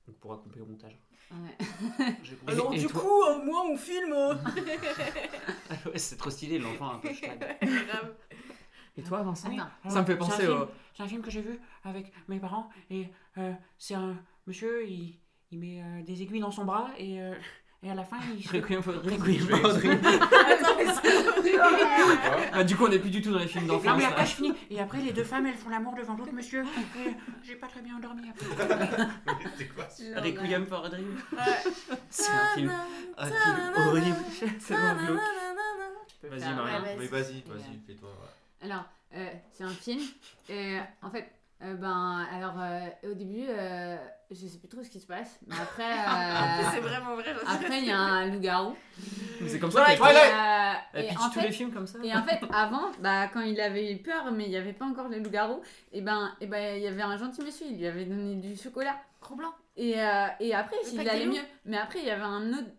[0.08, 0.98] On pourra couper au montage.
[1.32, 1.58] Ouais.
[2.48, 4.14] Alors, du coup, moi, on filme.
[5.70, 7.10] Ah ouais, c'est trop stylé, l'enfant un peu.
[7.62, 8.14] Grave.
[8.98, 9.50] Et toi Vincent?
[9.88, 10.68] Ça me fait c'est un penser film- au...
[10.94, 15.18] C'est un film que j'ai vu avec mes parents et euh, c'est un monsieur, il,
[15.50, 17.34] il met euh, des aiguilles dans son bras et, euh,
[17.84, 19.22] et à la fin il Requiem for a Dream.
[19.22, 19.92] Requiem for a Dream.
[20.06, 21.60] Attends, mais c'est
[22.54, 23.98] Ah, du coup on est plus du tout dans les films Non d'enfance.
[23.98, 24.10] mais là.
[24.10, 27.12] après je finis et après les deux femmes elles font l'amour devant l'autre monsieur et
[27.44, 28.46] j'ai pas très bien endormi après.
[29.58, 31.18] C'est quoi ça Requiem for a Dream.
[31.34, 31.98] Ouais.
[32.10, 32.72] C'est un film,
[33.18, 34.16] un film horrible.
[34.60, 35.20] C'est vraiment glauque.
[36.24, 36.42] Vas-y.
[36.44, 38.10] Ouais, Mais vas-y, vas-y, fais-toi.
[38.62, 38.84] Alors,
[39.16, 40.02] euh, c'est un film.
[40.50, 41.28] Et en fait,
[41.64, 43.98] euh, ben, alors euh, au début, euh,
[44.30, 45.40] je sais plus trop ce qui se passe.
[45.48, 47.34] Mais après, euh, C'est vraiment vrai.
[47.48, 48.76] après il y a un loup-garou.
[49.48, 51.88] C'est comme ça Et, qu'elle euh, elle et pitch en tous fait, les films comme
[51.88, 52.00] ça.
[52.04, 54.86] Et en fait, avant, bah, quand il avait eu peur, mais il n'y avait pas
[54.86, 57.88] encore les loups-garous, et ben, et ben, il y avait un gentil monsieur, il lui
[57.88, 58.96] avait donné du chocolat.
[59.20, 59.54] Trop blanc.
[59.78, 61.42] Et, euh, et après, Le il allait mieux.
[61.66, 62.70] Mais après, il y avait un autre,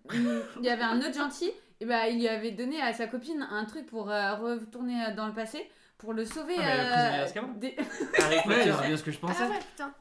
[0.58, 3.46] il y avait un autre gentil, et ben, il lui avait donné à sa copine
[3.50, 5.68] un truc pour euh, retourner dans le passé,
[6.02, 6.56] pour le sauver.
[6.58, 7.76] Ah, mais des-
[8.18, 8.72] Harry Ouais, Potter.
[8.80, 9.44] c'est bien ce que je Ah pensais.
[9.46, 9.94] ouais, putain.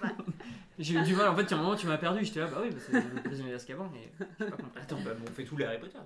[0.00, 0.08] Pas.
[0.78, 1.28] J'ai eu du mal.
[1.28, 2.24] En fait, il y a un moment tu m'as perdu.
[2.24, 3.90] J'étais là, bah oui, bah, c'est le prisonnier d'Azkaban.
[3.92, 4.80] Mais j'ai pas compris.
[4.82, 5.98] Attends, bah, on fait tous les Harry Potter.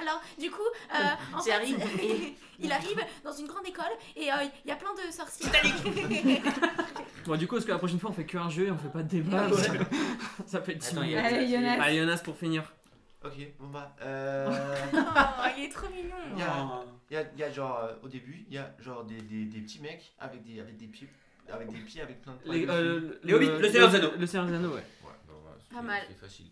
[0.00, 0.62] Alors, du coup,
[0.94, 0.98] euh,
[1.36, 3.84] en fait, il arrive dans une grande école
[4.16, 5.48] et euh, il y a plein de sorciers.
[7.26, 8.88] Bon, du coup, est-ce que la prochaine fois on fait qu'un jeu et on fait
[8.92, 9.46] pas de débat?
[10.46, 10.60] Ça
[11.04, 11.78] il y a- Allez, Jonas.
[11.82, 12.72] Allez, Jonas pour finir.
[13.24, 13.96] Ok, bon bah.
[14.02, 14.46] Euh...
[14.92, 14.98] Oh,
[15.56, 16.14] il est trop mignon.
[16.34, 16.84] Il y a, oh.
[17.10, 19.80] il y a, genre, euh, au début, il y a genre des, des, des petits
[19.80, 21.08] mecs avec des, avec des pieds,
[21.50, 22.52] avec des pieds, avec plein de.
[22.52, 24.82] Les, le- euh, Les Hobbits, le Seigneur des Le Seigneur des ouais.
[25.02, 25.10] Bah
[25.72, 26.02] Pas mal.
[26.08, 26.46] C'est facile.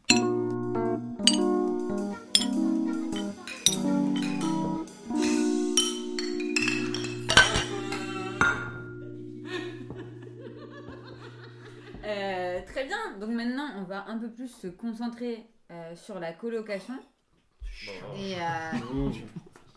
[12.05, 16.33] Euh, très bien, donc maintenant on va un peu plus se concentrer euh, sur la
[16.33, 16.95] colocation.
[16.95, 19.09] Bon, Et, euh,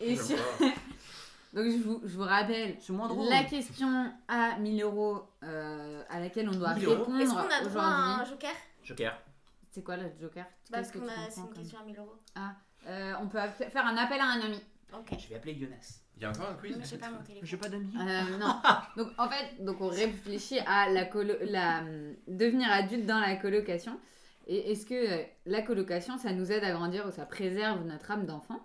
[0.00, 0.36] et j'aime sur-.
[1.54, 3.28] Donc je vous, je vous rappelle C'est moins drôle.
[3.30, 7.38] la question à 1000 euros euh, à laquelle on doit 1000 euros répondre Est-ce qu'on
[7.38, 8.32] a droit à un aujourd'hui.
[8.34, 8.54] joker?
[8.84, 9.22] Joker.
[9.70, 10.44] C'est quoi le joker?
[10.70, 12.14] Parce Qu'est-ce que C'est une question à 1000 euros.
[12.88, 14.60] Euh, On peut app- faire un appel à un ami.
[14.92, 15.18] Ok.
[15.18, 16.00] Je vais appeler Jonas.
[16.18, 17.46] Il y a encore un quiz j'ai pas mon téléphone.
[17.48, 17.92] J'ai pas d'amis.
[17.98, 18.54] Euh, non.
[18.96, 23.36] Donc en fait, donc on réfléchit à la, colo- la hum, devenir adulte dans la
[23.36, 23.98] colocation.
[24.46, 28.10] Et est-ce que euh, la colocation, ça nous aide à grandir ou ça préserve notre
[28.10, 28.60] âme d'enfant?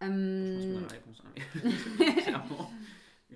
[0.00, 1.22] Je pense qu'on a la réponse.
[1.24, 1.32] hein,
[1.98, 2.70] mais- Clairement.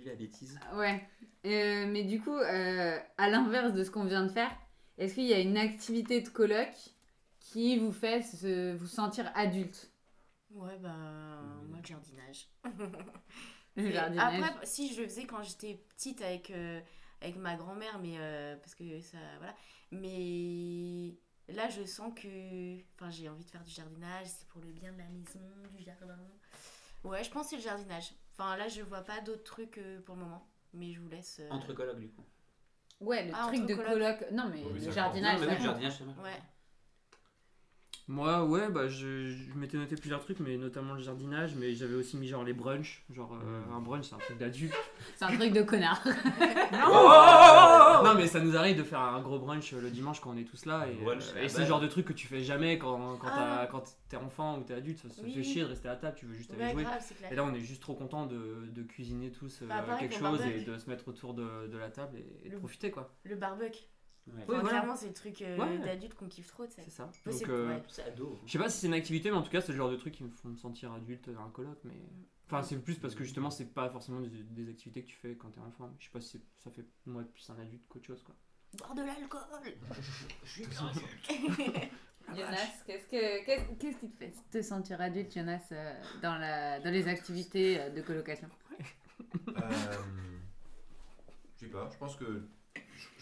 [0.05, 0.59] La bêtise.
[0.75, 1.03] Ouais.
[1.47, 4.51] Euh, mais du coup, euh, à l'inverse de ce qu'on vient de faire,
[4.99, 6.69] est-ce qu'il y a une activité de coloc
[7.41, 9.91] qui vous fait se- vous sentir adulte?
[10.51, 10.95] Ouais, bah.
[11.69, 12.49] Moi, le jardinage.
[13.77, 14.41] Le jardinage.
[14.41, 16.81] Après, si je le faisais quand j'étais petite avec, euh,
[17.21, 19.55] avec ma grand-mère, mais euh, parce que ça, voilà.
[19.91, 21.17] Mais
[21.49, 24.27] là, je sens que, enfin, j'ai envie de faire du jardinage.
[24.27, 25.41] C'est pour le bien de la maison,
[25.77, 26.19] du jardin.
[27.05, 28.13] Ouais, je pense que c'est le jardinage.
[28.33, 31.39] Enfin, là, je vois pas d'autres trucs euh, pour le moment, mais je vous laisse.
[31.41, 32.25] euh, Entre colocs, du coup.
[33.01, 33.93] Ouais, le Ah, truc de coloc.
[33.93, 34.31] coloc.
[34.33, 35.41] Non, mais Oui, le jardinage.
[35.41, 36.01] Non, mais oui, le jardinage.
[36.23, 36.43] Ouais.
[38.07, 41.95] Moi, ouais, bah, je, je m'étais noté plusieurs trucs, mais notamment le jardinage, mais j'avais
[41.95, 43.03] aussi mis genre les brunchs.
[43.11, 43.77] Genre, euh, Mm.
[43.77, 44.75] un brunch, c'est un truc d'adulte.
[45.17, 46.03] C'est un truc de connard.
[48.05, 50.37] Non, mais ça nous arrive de faire un gros brunch euh, le dimanche quand on
[50.37, 50.87] est tous là.
[50.89, 51.69] Et, Brunch, euh, c'est et c'est le base.
[51.69, 53.67] genre de truc que tu fais jamais quand, quand, Ah.
[53.71, 54.99] quand t'es enfant ou t'es adulte.
[54.99, 56.83] Ça, ça te fait chier de rester à table, tu veux juste aller Ouais, jouer.
[56.83, 57.03] grave.
[57.31, 60.19] Et là, on est juste trop content de, de cuisiner tous euh, Bah, pareil quelque
[60.19, 63.11] chose et de se mettre autour de, de la table et, et de profiter, quoi.
[63.25, 63.85] Le barbecue.
[64.27, 64.33] Ouais.
[64.37, 64.69] Oui, Enfin, voilà.
[64.69, 65.79] Clairement, c'est le truc euh, Ouais.
[65.79, 66.83] d'adulte qu'on kiffe trop, tu sais.
[66.85, 67.11] C'est ça.
[67.27, 68.39] Donc, euh, ado.
[68.47, 69.97] Je sais pas si c'est une activité, mais en tout cas, c'est le genre de
[69.97, 71.81] truc qui me font me sentir adulte dans un colloque.
[71.85, 72.01] Mais...
[72.47, 75.35] Enfin, c'est plus parce que justement, c'est pas forcément des, des activités que tu fais
[75.37, 75.91] quand t'es enfant.
[75.99, 78.35] Je sais pas si ça fait moi plus un adulte qu'autre chose, quoi.
[78.79, 79.41] Boire de l'alcool
[82.35, 84.33] Jonas, qu'est-ce que qu'est-ce qu'est-ce qui te fait?
[84.51, 88.49] Te sentir adulte, Jonas, euh, dans la dans les activités euh, de colocation
[89.49, 89.93] Euh,
[91.57, 92.49] je sais pas, je pense que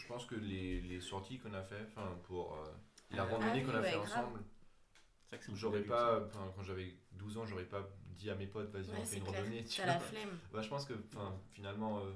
[0.02, 2.64] je, pense que les, les sorties qu'on a fait, enfin pour euh,
[3.10, 4.02] la Ah randonnée oui, qu'on a ouais, fait grave.
[4.26, 4.40] ensemble,
[5.54, 9.04] j'aurais pas, quand j'avais 12 ans, j'aurais pas dit à mes potes, vas-y, Ouais, on
[9.04, 9.40] fait une clair.
[9.40, 9.64] randonnée.
[9.64, 10.38] tu T'as la flemme.
[10.52, 10.94] Bah, je pense que
[11.52, 12.12] finalement, euh,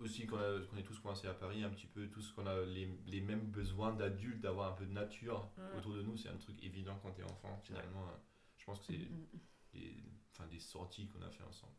[0.00, 2.60] aussi qu'on a- qu'on est tous coincés à Paris, un petit peu, tous qu'on a
[2.62, 5.78] les, les mêmes besoins d'adultes, d'avoir un peu de nature Mm.
[5.78, 7.60] autour de nous, c'est un truc évident quand t'es enfant.
[7.64, 8.12] Finalement, euh,
[8.56, 8.98] je pense que c'est
[9.72, 9.96] des,
[10.32, 11.74] enfin, des sorties qu'on a fait ensemble.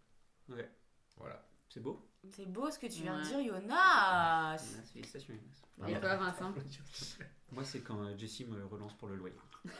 [0.49, 0.69] Ouais.
[1.17, 1.43] Voilà.
[1.73, 2.05] C'est beau.
[2.35, 5.33] C'est beau ce que tu viens de dire, Jonas Jonas, Félicitations,
[5.79, 5.89] Jonas.
[5.89, 6.53] Et toi, Vincent
[7.53, 9.35] Moi, c'est quand euh, Jessie me relance pour le loyer.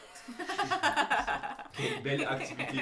[1.74, 2.82] Quelle belle activité de.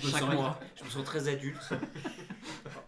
[0.00, 0.58] Je me, Chaque sens, mois.
[0.76, 1.72] je me sens très adulte.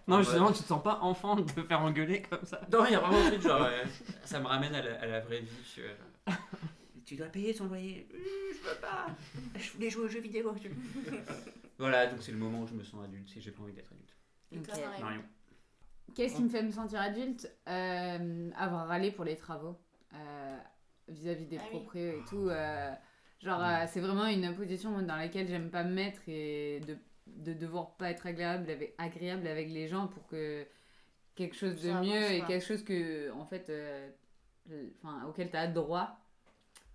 [0.09, 0.23] Non, Ouais.
[0.25, 2.61] justement, tu te sens pas enfant de te faire engueuler comme ça.
[2.73, 3.63] Non, il y a vraiment un truc genre.
[3.63, 3.85] euh,
[4.25, 5.49] ça me ramène à la, à la vraie vie.
[5.79, 6.33] euh,
[7.05, 8.09] tu dois payer ton loyer.
[8.13, 8.21] Hum,
[8.53, 9.07] Je veux pas.
[9.59, 10.55] Je voulais jouer aux jeux vidéo.
[11.79, 13.93] voilà, donc c'est le moment où je me sens adulte et j'ai pas envie d'être
[13.93, 14.13] adulte.
[14.53, 14.81] Et toi, Ok.
[14.85, 15.05] Marion?
[15.05, 15.23] Marion.
[16.17, 19.77] Qu'est-ce qui me fait me sentir adulte Euh, Avoir râlé pour les travaux
[20.15, 20.57] euh,
[21.09, 21.79] vis-à-vis des Ah oui.
[21.81, 22.49] proprios et tout.
[22.49, 22.91] euh,
[23.43, 26.97] genre, euh, c'est vraiment une position dans laquelle j'aime pas me mettre et de,
[27.27, 30.67] de devoir pas être agréable avec, agréable avec les gens pour que
[31.35, 34.09] quelque chose de Ça mieux avance, et quelque chose que, en fait, euh,
[34.71, 36.19] le- enfin, auquel tu as droit.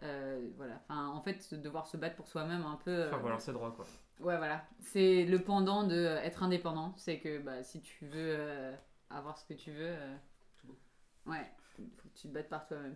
[0.01, 3.05] Euh, voilà, enfin, en fait, devoir se battre pour soi-même un peu.
[3.05, 3.85] Enfin, euh, voilà, c'est droit, quoi.
[4.19, 4.65] Ouais, voilà.
[4.79, 6.95] C'est le pendant de être indépendant.
[6.97, 8.73] C'est que bah, si tu veux euh,
[9.15, 10.17] avoir ce que tu veux, euh,
[11.25, 12.95] ouais, faut que tu te battes par toi-même.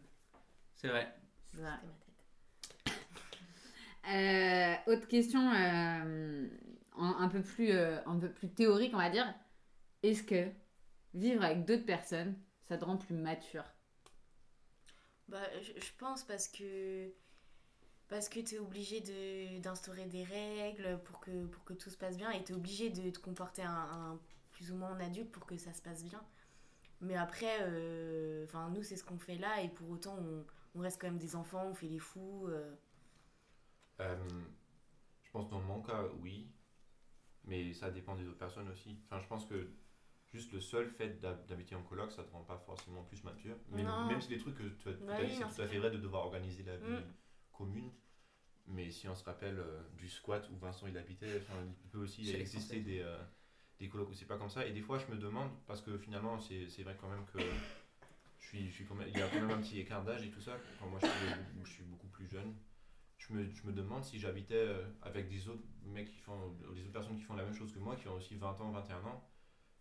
[0.76, 1.14] C'est vrai.
[1.46, 1.80] C'est ça.
[1.82, 2.02] C'était ma tête.
[4.88, 6.48] Euh, autre question, euh,
[6.98, 9.34] un, un peu plus, euh, un peu plus théorique, on va dire.
[10.04, 10.50] Est-ce que
[11.14, 12.36] vivre avec d'autres personnes,
[12.68, 13.64] ça te rend plus mature?
[15.28, 17.10] Bah, je, je pense parce que
[18.08, 21.98] parce que tu es obligé de- d'instaurer des règles pour que, pour que tout se
[21.98, 24.20] passe bien et tu es obligé de te comporter un, un-
[24.56, 26.24] plus ou moins en adulte pour que ça se passe bien.
[27.02, 30.46] Mais après, euh, enfin nous, c'est ce qu'on fait là et pour autant, on,
[30.76, 32.48] on reste quand même des enfants, on fait les fous.
[32.48, 32.74] euh.
[34.00, 34.16] Euh,
[35.24, 36.50] je pense dans mon cas, oui.
[37.44, 38.98] Mais ça dépend des autres personnes aussi.
[39.06, 39.70] Enfin, je pense que
[40.34, 43.58] juste le seul fait d'hab- d'habiter en coloc, ça te rend pas forcément plus mature.
[43.70, 44.08] Même, Non.
[44.08, 45.92] même si les trucs que tu as, Bah oui, dit, c'est tout à fait vrai
[45.92, 47.14] de devoir organiser la vie Mm.
[47.52, 47.92] commune.
[48.68, 52.00] Mais si on se rappelle euh, du squat où Vincent il habitait, enfin, il peut
[52.00, 53.22] aussi exister des, euh,
[53.80, 54.66] des colocs où c'est pas comme ça.
[54.66, 57.40] Et des fois, je me demande, parce que finalement, c'est c'est vrai quand même que
[58.40, 60.26] je suis, je suis quand même, il y a quand même un petit écart d'âge
[60.26, 60.54] et tout ça.
[60.80, 62.54] Quand moi, je suis, je suis beaucoup plus jeune.
[63.18, 66.82] Je me, je me demande si j'habitais euh, avec des autres mecs qui font, des
[66.84, 68.98] autres personnes qui font la même chose que moi, qui ont aussi 20 ans, 21
[69.06, 69.28] ans,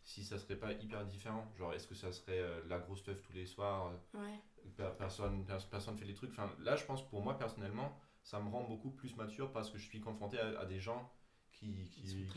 [0.02, 1.46] si ça serait pas hyper différent.
[1.58, 4.90] Genre, est-ce que ça serait euh, la grosse teuf tous les soirs euh, Ouais.
[4.98, 6.30] personne, pers- personne fait les trucs.
[6.30, 9.76] Enfin, là, je pense pour moi personnellement, ça me rend beaucoup plus mature parce que
[9.78, 11.10] je suis confronté à, à des gens
[11.58, 11.90] qui,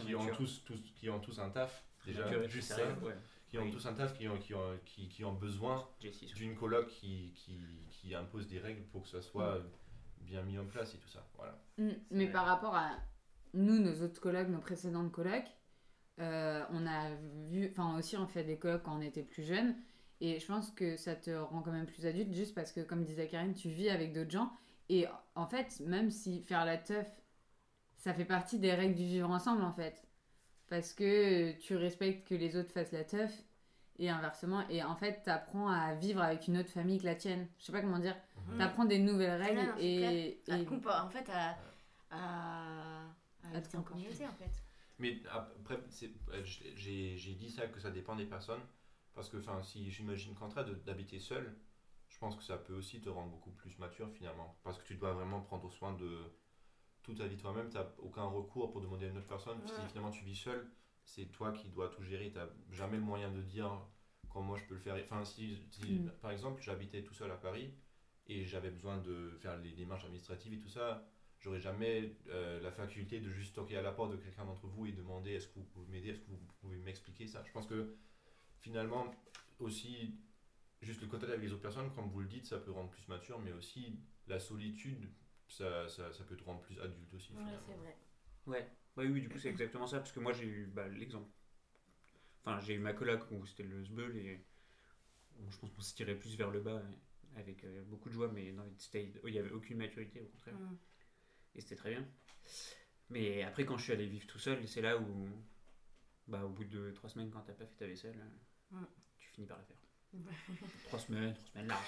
[0.05, 1.83] qui, ont tous, tous, qui ont tous un taf.
[2.05, 3.13] Déjà, Mature et juste ça, ouais.
[3.49, 3.71] qui ont Oui.
[3.71, 5.87] tous un taf, qui ont, qui ont, qui, qui ont besoin
[6.35, 7.59] d'une coloc qui, qui,
[7.89, 9.59] qui impose des règles pour que ça soit
[10.21, 11.25] bien mis en place et tout ça.
[11.35, 11.57] Voilà.
[11.77, 12.33] Mm, Mais vrai.
[12.33, 12.91] par rapport à
[13.53, 15.47] nous, nos autres colocs, nos précédentes colocs,
[16.19, 17.11] euh, on a
[17.49, 19.75] vu, enfin aussi on fait des colocs quand on était plus jeune,
[20.19, 23.03] et je pense que ça te rend quand même plus adulte, juste parce que comme
[23.03, 24.51] disait Karine, tu vis avec d'autres gens,
[24.89, 25.05] et
[25.35, 27.07] en fait, même si faire la teuf,
[28.07, 30.01] ça fait partie des règles du vivre ensemble en fait,
[30.69, 33.31] parce que tu respectes que les autres fassent la teuf,
[33.99, 37.47] et inversement, et en fait, t'apprends à vivre avec une autre famille que la tienne.
[37.57, 38.15] Je sais pas comment dire.
[38.47, 38.57] Mm.
[38.59, 41.57] T'apprends des nouvelles règles non, et, À et- compa- en fait, à.
[42.11, 43.01] à.
[43.43, 44.51] à À habiter en communauté en fait.
[44.99, 48.61] Mais après, euh, j'ai j'ai dit ça que ça dépend des personnes.
[49.15, 51.57] Parce que enfin, si j'imagine qu'en train de- d'habiter seul,
[52.07, 54.55] je pense que ça peut aussi te rendre beaucoup plus mature finalement.
[54.63, 56.19] Parce que tu dois vraiment prendre soin de
[57.07, 57.69] toute ta vie toi-même.
[57.69, 59.57] Tu n'as aucun recours pour demander à une autre personne.
[59.65, 60.69] Si finalement tu vis seul,
[61.05, 62.29] c'est toi qui dois tout gérer.
[62.31, 63.71] Tu n'as jamais le moyen de dire
[64.29, 64.95] comment moi je peux le faire.
[65.01, 66.11] Enfin, si, si, Mm.
[66.21, 67.73] par exemple j'habitais tout seul à Paris
[68.27, 71.07] et j'avais besoin de faire les démarches administratives et tout ça,
[71.39, 74.85] j'aurais jamais euh, la faculté de juste toquer à la porte de quelqu'un d'entre vous
[74.85, 77.41] et demander est-ce que vous pouvez m'aider, est-ce que vous pouvez m'expliquer ça.
[77.45, 77.95] Je pense que
[78.59, 79.05] finalement
[79.59, 80.13] aussi
[80.81, 83.07] juste le contact avec les autres personnes, comme vous le dites, ça peut rendre plus
[83.07, 83.97] mature, mais aussi
[84.27, 85.07] la solitude,
[85.47, 87.33] ça, ça, ça peut te rendre plus adulte aussi.
[87.33, 87.97] Ouais, c'est vrai.
[88.45, 89.97] Ouais, oui, oui, du coup, c'est exactement ça.
[89.99, 91.29] Parce que moi, j'ai eu bah, l'exemple.
[92.43, 94.45] Enfin, j'ai eu ma coloc où c'était le sbeul et
[95.39, 96.91] où je pense qu'on se tirait plus vers le bas euh,
[97.35, 100.55] avec euh, beaucoup de joie, mais non, c'était- il n'y avait aucune maturité, au contraire.
[100.55, 100.77] Mm.
[101.55, 102.07] Et c'était très bien.
[103.09, 105.29] Mais après, quand je suis allé vivre tout seul, c'est là où,
[106.27, 108.17] bah, au bout de trois semaines, quand t'as pas fait ta vaisselle,
[108.71, 108.83] Mm.
[109.17, 109.77] tu finis par la faire.
[110.87, 111.85] Trois semaines, trois semaines large.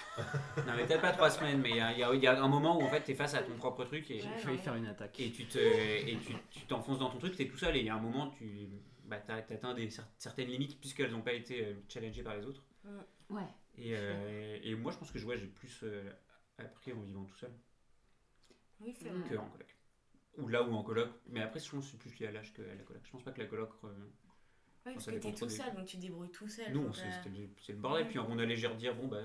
[0.66, 2.26] non, mais peut-être pas trois semaines, mais il y a, il y a- il y
[2.26, 4.22] a un moment où en fait, t'es face à ton propre truc et.
[4.22, 4.62] Ouais, failli ouais.
[4.62, 5.18] faire une attaque.
[5.20, 7.86] Et tu te, et tu, tu t'enfonces dans ton truc, t'es tout seul et il
[7.86, 8.68] y a un moment tu,
[9.04, 12.44] bah, t'as- t'atteins des cer- certaines limites puisqu'elles n'ont pas été euh, challengées par les
[12.46, 12.62] autres.
[13.30, 13.42] Ouais.
[13.78, 16.10] Et, euh, et moi je pense que je vois j'ai plus euh,
[16.58, 17.52] appris en vivant tout seul
[18.80, 19.28] Oui, c'est vrai.
[19.28, 19.76] que en coloc.
[20.38, 21.08] Ou là ou en coloc.
[21.28, 23.02] Mais après je pense que c'est plus lié à l'âge que à la coloc.
[23.04, 23.70] Je pense pas que la coloc.
[23.84, 23.88] euh,
[24.86, 26.72] Ouais, parce que t'es tout seul, donc tu te débrouilles tout seul.
[26.72, 28.08] nous faut on sait- pas- c'était le- c'est le bordel.
[28.08, 29.20] Puis on allait gérer dire bon bah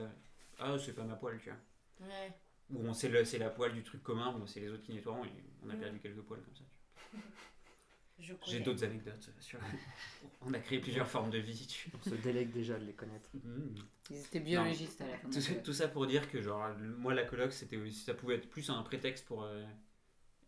[0.59, 2.07] ah c'est pas ma poêle tu vois.
[2.07, 2.33] Ouais.
[2.71, 4.31] Ou on c'est c'est la poêle du truc commun.
[4.33, 5.29] Bon c'est les autres qui nettoieront et
[5.65, 5.79] on a Mm.
[5.79, 6.63] perdu quelques poils comme ça.
[7.11, 7.23] tu vois.
[8.47, 9.59] J'ai d'autres anecdotes sur.
[10.41, 11.67] on a créé plusieurs formes de vie.
[11.67, 13.29] tu On se délègue déjà de les connaître.
[13.33, 13.75] Mm.
[14.09, 15.29] Ils étaient biologistes à la fin.
[15.29, 18.49] Tout ça, tout ça pour dire que genre moi la coloc c'était ça pouvait être
[18.49, 19.63] plus un prétexte pour euh,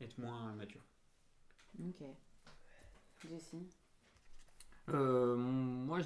[0.02, 0.82] être moins mature.
[1.80, 2.04] Ok.
[3.30, 3.68] Jessie
[4.90, 6.00] Euh, moi,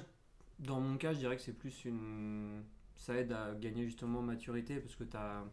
[0.58, 2.64] dans mon cas, je dirais que c'est plus une.
[2.96, 5.44] Ça aide à gagner justement maturité parce que t'as.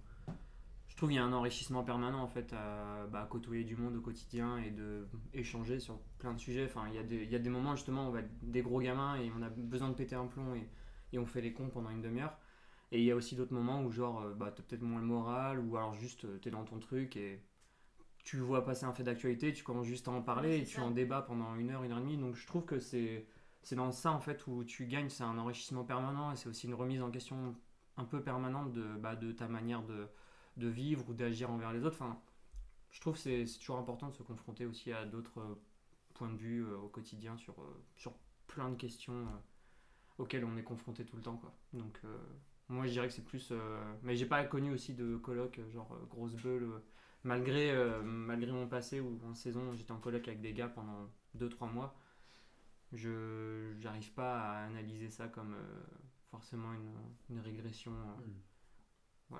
[0.90, 3.96] Je trouve qu'il y a un enrichissement permanent en fait à bah, côtoyer du monde
[3.98, 6.66] au quotidien et de échanger sur plein de sujets.
[6.66, 8.62] Enfin, il y, a des- y a des moments justement où on va être des
[8.62, 10.70] gros gamins et on a besoin de péter un plomb et,
[11.14, 12.38] et on fait les cons pendant une demi-heure.
[12.92, 15.08] Et il y a aussi d'autres moments où genre euh, bah, t'as peut-être moins le
[15.08, 17.42] moral ou alors juste euh, t'es dans ton truc et
[18.24, 20.76] tu vois passer un fait d'actualité, tu commences juste à en parler Ouais, et tu
[20.76, 20.82] ça.
[20.82, 22.18] en débats pendant une heure, une heure et demie.
[22.18, 23.26] Donc je trouve que c'est
[23.64, 26.68] c'est dans ça en fait où tu gagnes, c'est un enrichissement permanent et c'est aussi
[26.68, 27.56] une remise en question
[27.98, 30.08] un peu permanente de, bah, de ta manière de,
[30.58, 31.98] de vivre ou d'agir envers les autres.
[32.02, 32.20] Enfin,
[32.92, 35.56] je trouve que c'est c'est toujours important de se confronter aussi à d'autres euh,
[36.16, 38.14] points de vue euh, au quotidien sur, euh, sur
[38.48, 39.28] plein de questions
[40.18, 41.38] auxquelles on est confronté tout le temps.
[41.38, 41.54] Quoi.
[41.74, 42.02] Donc
[42.68, 43.54] moi je dirais que c'est plus...
[44.04, 46.70] mais j'ai pas connu aussi de coloc euh, genre grosse beule.
[47.24, 51.10] Malgré, euh, malgré mon passé où en saison j'étais en coloc avec des gars pendant
[51.38, 51.96] 2-3 mois
[52.94, 55.82] je j'arrive pas à analyser ça comme euh,
[56.32, 56.96] forcément une,
[57.30, 57.92] une régression.
[57.92, 59.36] euh.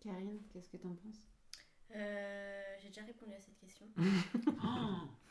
[0.00, 1.28] Karine, qu'est-ce que t'en penses?
[1.94, 3.86] Euh, J'ai déjà répondu à cette question.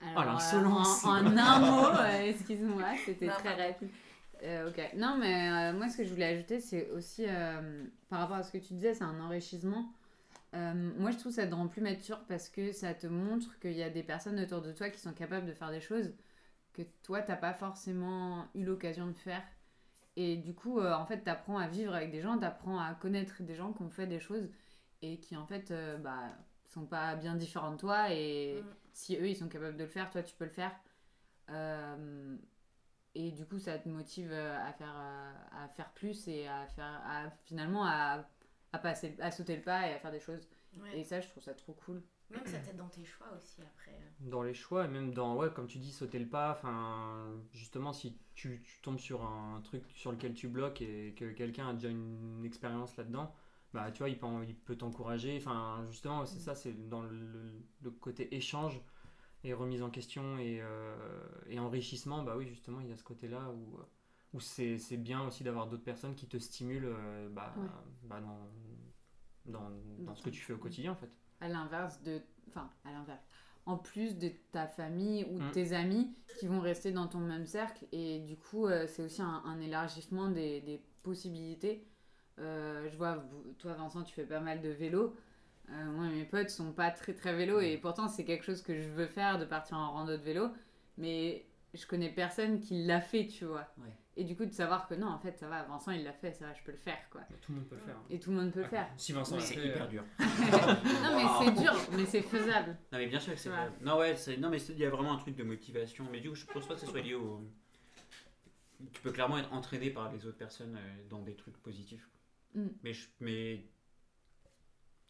[0.00, 1.04] Alors, l'insolence.
[1.04, 3.88] euh, en, en un mot, euh, excuse-moi, c'était très rapide.
[4.42, 4.92] Euh, ok.
[4.96, 8.42] Non, mais euh, moi, ce que je voulais ajouter, c'est aussi euh, par rapport à
[8.42, 9.92] ce que tu disais, c'est un enrichissement.
[10.54, 13.58] Euh, moi, je trouve que ça te rend plus mature parce que ça te montre
[13.58, 16.14] qu'il y a des personnes autour de toi qui sont capables de faire des choses
[16.72, 19.42] que toi, t'as pas forcément eu l'occasion de faire.
[20.16, 23.42] Et du coup, euh, en fait, t'apprends à vivre avec des gens, t'apprends à connaître
[23.42, 24.48] des gens qui ont fait des choses
[25.02, 26.22] et qui, en fait, euh, bah,
[26.66, 28.12] sont pas bien différents de toi.
[28.12, 28.66] Et Mm.
[28.92, 30.72] si eux, ils sont capables de le faire, toi, tu peux le faire.
[33.14, 34.94] Et du coup, ça te motive à faire,
[35.52, 38.28] à faire plus et à faire, à, finalement, à,
[38.76, 40.48] à, passer, à sauter le pas et à faire des choses.
[40.78, 41.00] Ouais.
[41.00, 42.02] Et ça, je trouve ça trop cool.
[42.30, 43.98] Même que ça t'aide dans tes choix aussi après.
[44.20, 47.92] dans les choix et même dans ouais comme tu dis sauter le pas enfin justement
[47.92, 51.74] si tu, tu tombes sur un truc sur lequel tu bloques et que quelqu'un a
[51.74, 53.34] déjà une expérience là-dedans
[53.74, 57.10] bah tu vois il peut, il peut t'encourager enfin justement c'est ça c'est dans le,
[57.10, 58.80] le- le côté échange
[59.44, 60.96] et remise en question et, euh,
[61.48, 63.78] et enrichissement bah oui justement il y a ce côté là où
[64.34, 67.68] où c'est c'est bien aussi d'avoir d'autres personnes qui te stimulent euh, bah, Ouais.
[68.02, 68.38] bah, dans,
[69.48, 69.70] dans,
[70.00, 72.20] dans ce que tu fais au quotidien en fait À l'inverse de.
[72.48, 73.22] Enfin, à l'inverse.
[73.66, 75.50] En plus de ta famille ou de Mm.
[75.50, 77.84] tes amis qui vont rester dans ton même cercle.
[77.92, 81.84] Et du coup, euh, c'est aussi un, un élargissement des, des possibilités.
[82.38, 83.24] Euh, je vois,
[83.58, 85.16] toi, Vincent, tu fais pas mal de vélo.
[85.70, 87.58] Euh, moi, mes potes sont pas très très vélo.
[87.60, 90.48] Et pourtant, c'est quelque chose que je veux faire de partir en rando de vélo.
[90.96, 91.44] Mais
[91.74, 93.66] je connais personne qui l'a fait, tu vois.
[93.78, 93.92] Ouais.
[94.18, 96.32] Et du coup, de savoir que non, en fait, ça va, Vincent, il l'a fait,
[96.32, 97.20] ça va, je peux le faire, quoi.
[97.42, 98.04] tout le monde peut le faire hein.
[98.08, 98.88] Et tout le monde peut le faire.
[98.96, 100.04] si Vincent l'a C'est hyper euh, dur.
[100.18, 102.78] non, mais c'est dur, mais c'est faisable.
[102.92, 103.56] Non mais bien sûr que c'est Ouais.
[103.56, 103.72] vrai.
[103.82, 106.06] Non ouais, c'est- non mais il y a vraiment un truc de motivation.
[106.10, 107.42] Mais du coup, je pense pas que ce soit lié au.
[108.92, 112.08] Tu peux clairement être entraîné par les autres personnes euh, dans des trucs positifs.
[112.54, 112.66] Mm.
[112.84, 113.64] Mais je- mais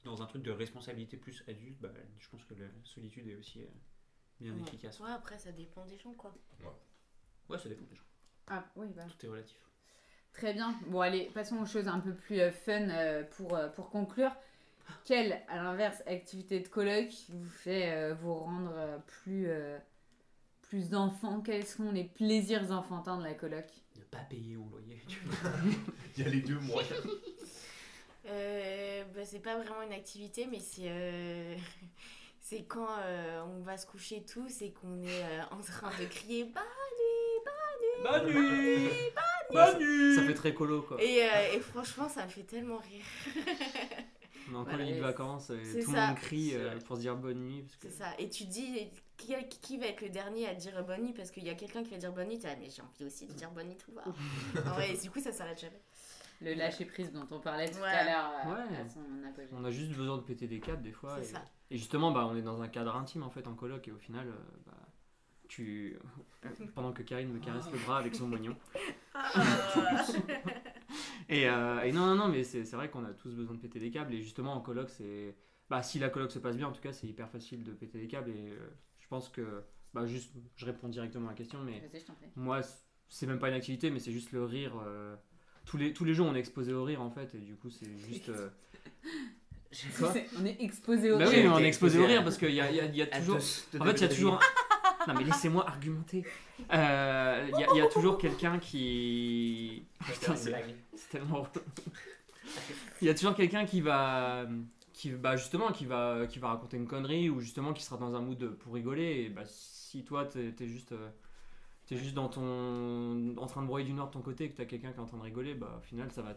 [0.05, 3.63] dans un truc de responsabilité plus adulte, bah, je pense que la solitude est aussi
[3.63, 3.67] euh,
[4.41, 4.63] bien Ouais.
[4.63, 4.99] efficace.
[5.01, 6.35] Ouais, après ça dépend des gens quoi.
[7.49, 8.03] Ouais, ça dépend des gens.
[8.49, 9.03] Ah, oui, bah.
[9.09, 9.59] Tout est relatif.
[10.33, 10.75] Très bien.
[10.89, 14.31] Bon, allez, passons aux choses un peu plus euh, fun euh, pour, euh, pour conclure.
[15.05, 19.79] Quelle, à l'inverse, activité de coloc vous fait euh, vous rendre euh, plus, euh,
[20.63, 21.41] plus enfant?
[21.41, 23.65] Quels sont les plaisirs enfantins de la coloc
[23.97, 25.03] Ne pas payer mon loyer.
[25.09, 25.51] tu vois.
[26.17, 27.01] Il y a les deux moyens.
[28.29, 31.55] Euh, bah, c'est pas vraiment une activité, mais c'est euh,
[32.41, 36.07] c'est quand euh, on va se coucher tous et qu'on est euh, en train de
[36.07, 36.61] crier bah
[38.11, 38.89] Bonne nuit
[39.51, 41.01] Ouais, ça, ça fait très colo quoi.
[41.01, 43.05] et, euh, et franchement ça me fait tellement rire.
[44.49, 46.97] On est en Voilà, colonie de vacances et c'est tout le monde crie euh, pour
[46.97, 47.65] se dire bonne nuit.
[47.81, 47.89] Que...
[47.89, 48.09] C'est ça.
[48.19, 51.13] Et tu dis qui, qui va être le dernier à dire bonne nuit?
[51.13, 52.39] Parce qu'il y a quelqu'un qui va dire bonne nuit.
[52.41, 54.05] Là, mais j'ai envie aussi de dire bonne nuit tout va.
[54.77, 55.81] Ouais, et du coup ça s'arrête jamais.
[56.43, 57.89] Le lâcher prise dont on parlait tout Ouais.
[57.89, 59.47] à l'heure euh, Ouais.
[59.53, 61.17] On a juste besoin de péter des câbles des fois.
[61.21, 61.45] C'est Et, ça.
[61.71, 63.99] et justement, bah, on est dans un cadre intime en fait en coloc et au
[63.99, 64.33] final, euh,
[64.67, 64.73] bah,
[65.49, 65.97] tu...
[66.75, 68.57] pendant que Karine me caresse le bras avec son moignon.
[71.29, 73.61] Et, euh, et non, non, non, mais c'est c'est vrai qu'on a tous besoin de
[73.61, 74.15] péter des câbles.
[74.15, 75.35] Et justement, en coloc, c'est.
[75.69, 77.99] Bah, si la coloc se passe bien, en tout cas, c'est hyper facile de péter
[77.99, 78.31] des câbles.
[78.31, 78.57] Et euh,
[79.01, 79.63] je pense que.
[79.95, 81.83] Bah, juste, je réponds directement à la question, mais
[82.37, 82.61] moi,
[83.09, 84.73] c'est même pas une activité, mais c'est juste le rire.
[84.87, 85.17] euh,
[85.65, 87.71] tous, les, tous les jours, on est exposé au rire, en fait, et du coup,
[87.71, 88.29] c'est juste.
[88.29, 88.49] euh,
[90.39, 91.45] on est exposé au Bah oui, rire.
[91.51, 93.07] mais on est exposé au rire parce qu'il y a, y a- il y a
[93.07, 93.37] toujours.
[93.37, 94.39] En fait, il y a toujours.
[95.07, 96.25] Non, mais laissez-moi argumenter.
[96.73, 99.85] Euh, Il y, a- il y a toujours quelqu'un qui.
[100.05, 101.47] Putain, c'est tellement.
[103.03, 104.47] Il y a toujours quelqu'un qui va.
[104.93, 108.15] Qui, bah justement, qui va, qui va raconter une connerie ou justement qui sera dans
[108.15, 109.25] un mood pour rigoler.
[109.25, 110.93] Et bah, si toi, t'es es juste.
[110.93, 111.09] euh,
[111.87, 114.57] T'es juste dans ton, en train de broyer du nord de ton côté et que
[114.57, 116.35] t'as quelqu'un qui est en train de rigoler, bah au final ça va,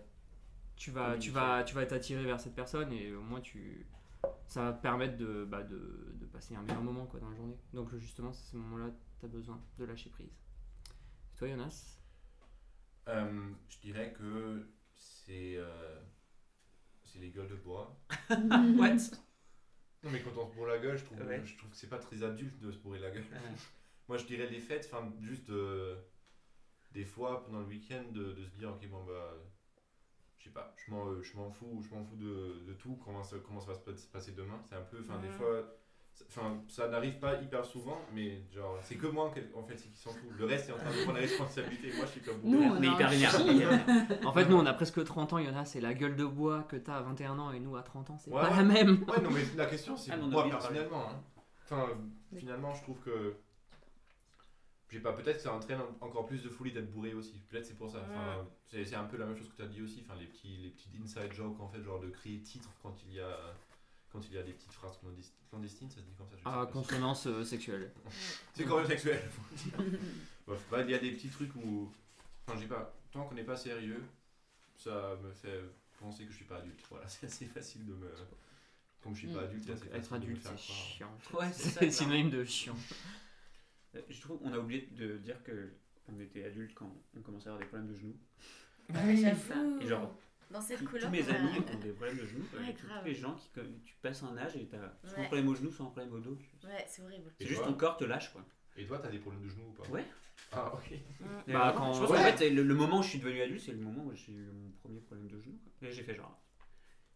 [0.76, 3.88] tu vas, tu vas, tu vas t'attirer vers cette personne et au moins tu,
[4.48, 7.36] ça va te permettre de, bah, de, de passer un meilleur moment quoi dans la
[7.36, 7.58] journée.
[7.74, 10.32] Donc justement, c'est ces moments-là, t'as besoin de lâcher prise.
[11.34, 12.00] Et toi, Jonas?
[13.08, 16.00] Euh, je dirais que c'est euh,
[17.04, 18.00] c'est les gueules de bois.
[18.30, 19.18] What?
[20.04, 21.42] Non mais quand on se bourre la gueule, je trouve, Ouais.
[21.46, 23.26] je trouve que c'est pas très adulte de se bourrer la gueule.
[24.08, 25.96] Moi je dirais les fêtes, enfin juste euh,
[26.92, 29.34] des fois pendant le week-end de, de se dire ok bon bah
[30.40, 32.98] je sais pas, je m'en, euh, je m'en fous, je m'en fous de, de tout,
[33.04, 34.60] comment ça, comment ça va se pa- se passer demain.
[34.66, 35.34] C'est un peu, enfin des Mhm.
[35.34, 35.76] fois,
[36.28, 39.90] enfin ça n'arrive pas hyper souvent, mais genre c'est que moi en en fait c'est
[39.90, 40.30] qui s'en fout.
[40.38, 41.92] Le reste est en train de prendre la responsabilité.
[41.96, 43.36] Moi je suis comme Nous, on est a hyper vénère.
[44.26, 46.78] En fait, nous on a presque 30 ans, Jonas, c'est la gueule de bois que
[46.78, 48.58] t'as à 21 ans et nous à 30 ans, c'est Ouais, pas ouais.
[48.58, 49.04] la même.
[49.10, 51.10] Ouais, non, mais la question, c'est Ah, moi personnellement.
[51.10, 51.22] hein.
[51.66, 51.88] Enfin,
[52.36, 53.36] finalement, je trouve que.
[54.90, 57.40] Je sais pas, peut-être que ça entraîne en- encore plus de folie d'être bourré aussi.
[57.50, 58.00] Peut-être c'est pour ça.
[58.10, 60.04] Enfin, c'est c'est un peu la même chose que tu as dit aussi.
[60.06, 63.14] Enfin, les petits, les petits inside jokes, en fait, genre de crier titre quand il
[63.14, 63.38] y a.
[64.12, 66.36] Quand il y a des petites phrases clandesti- clandestines, ça se dit comme ça.
[66.36, 67.92] je Ah, consonance euh, sexuelle.
[68.56, 70.00] C'est quand même sexuel, faut dire.
[70.48, 71.92] Bref, bah, il y a des petits trucs où.
[72.48, 74.04] Enfin, je sais pas, tant qu'on n'est pas sérieux,
[74.76, 75.62] ça me fait
[76.00, 76.82] penser que je suis pas adulte.
[76.90, 78.12] Voilà, c'est assez facile de me.
[79.04, 79.44] Comme je suis pas Mm.
[79.44, 81.18] adulte, c'est être facile de me adulte, c'est chiant.
[81.34, 82.76] Ouais, c'est ça, C'est synonyme de chiant.
[83.96, 85.72] Euh, Je trouve qu'on a oublié de dire que
[86.08, 88.18] on était adultes quand on commençait à avoir des problèmes de genoux.
[88.90, 89.80] J'avoue.
[89.82, 90.16] Et genre,
[90.52, 92.46] Dans cette Tous- mes a- amis ont des problèmes de genoux.
[92.58, 93.50] Ouais, Tous- les gens qui,
[93.86, 96.20] tu passes un âge et t'as soit un problème au genou, soit un problème au
[96.20, 96.38] dos.
[96.64, 97.32] Ouais, c'est horrible.
[97.40, 98.44] C'est juste ton corps te lâche quoi.
[98.76, 100.06] Et toi, t'as des problèmes de genoux ou pas Ouais.
[100.52, 100.92] Ah, ok.
[100.94, 102.18] Et Bah, quand- je pense ouais.
[102.18, 104.32] qu'en fait, le, le moment où je suis devenu adulte, c'est le moment où j'ai
[104.32, 105.58] eu mon premier problème de genou.
[105.80, 105.88] quoi.
[105.88, 106.42] Et j'ai fait genre.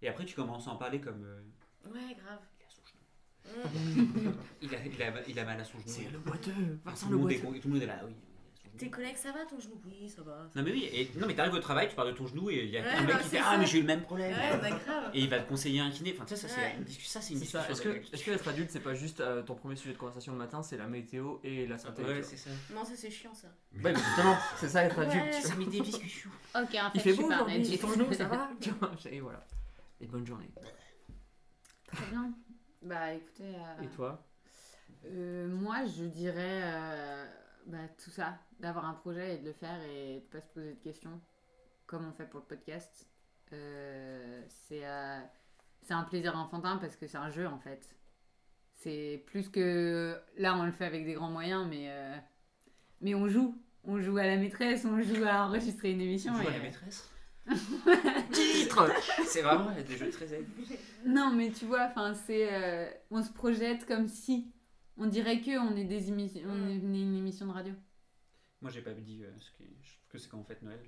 [0.04, 1.42] Et après, tu commences à en parler comme, euh,
[1.90, 2.40] Ouais, grave.
[4.62, 4.78] Il a.
[4.86, 4.94] Il
[5.30, 5.84] il mal à son genou.
[5.88, 6.80] C'est le boiteux.
[6.86, 7.60] Vincent le est, boiteux.
[7.60, 8.00] tout le monde est là.
[8.06, 8.14] Oui.
[8.76, 9.80] Tes collègues, ça va ton genou?
[9.86, 10.50] Oui, ça va.
[10.56, 12.64] Non mais oui, et, non mais t'arrives au travail, tu parles de ton genou et
[12.64, 13.44] il y a Ouais, un mec qui ça.
[13.46, 14.32] ah mais j'ai eu le même problème.
[14.34, 15.12] Ouais, bah grave.
[15.14, 16.16] Et il va te conseiller un kiné.
[16.16, 16.88] Enfin tu sais ça c'est une.
[16.88, 17.60] Ça une discussion.
[17.70, 20.32] Est-ce que, est-ce que être adulte, c'est pas juste euh, ton premier sujet de conversation
[20.32, 22.50] le matin, c'est la météo et la santé Ouais tu c'est ça.
[22.74, 23.48] Non, ça c'est chiant ça.
[23.76, 25.06] Ouais, mais justement, c'est ça être Ouais.
[25.06, 25.34] adulte.
[25.36, 26.32] Ça met des discussions.
[26.56, 27.80] Ok, en fait, Il fait beau aujourd'hui, adulte.
[27.82, 28.50] ton genou, ça va?
[29.12, 29.46] Et voilà.
[30.02, 30.50] Et bonne journée.
[31.92, 32.34] Très bien.
[32.84, 34.22] Bah écoutez, euh, Et toi?
[35.06, 37.26] euh, moi je dirais euh,
[37.68, 40.74] bah, tout ça, d'avoir un projet et de le faire et de pas se poser
[40.74, 41.20] de questions,
[41.86, 43.08] comme on fait pour le podcast.
[43.54, 45.20] Euh, c'est euh,
[45.82, 47.96] c'est un plaisir enfantin parce que c'est un jeu en fait.
[48.74, 52.18] C'est plus que là on le fait avec des grands moyens, mais euh,
[53.02, 56.34] mais on joue, on joue à la maîtresse, on joue à enregistrer une émission.
[56.34, 57.10] Tu vois et- la maîtresse?
[58.32, 58.90] Titre
[59.26, 60.74] C'est vraiment il y a des jeux très aigus.
[61.06, 64.52] Non, mais tu vois, enfin, c'est, euh, on se projette comme si
[64.98, 67.74] on dirait que on est des émissions, on est une, émission de radio.
[68.62, 70.80] Moi j'ai pas dit euh, ce qui je trouve que c'est quand on fête Noël.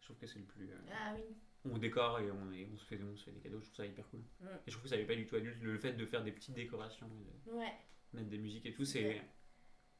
[0.00, 1.22] Je trouve que c'est le plus euh, Ah oui.
[1.70, 3.76] on décore et on, et on se fait on se fait des cadeaux, je trouve
[3.76, 4.20] ça hyper cool.
[4.40, 4.46] Mm.
[4.66, 6.32] Et je trouve que ça n'est pas du tout adulte le fait de faire des
[6.32, 7.72] petites décorations et de Ouais.
[8.12, 9.22] mettre des musiques et tout c'est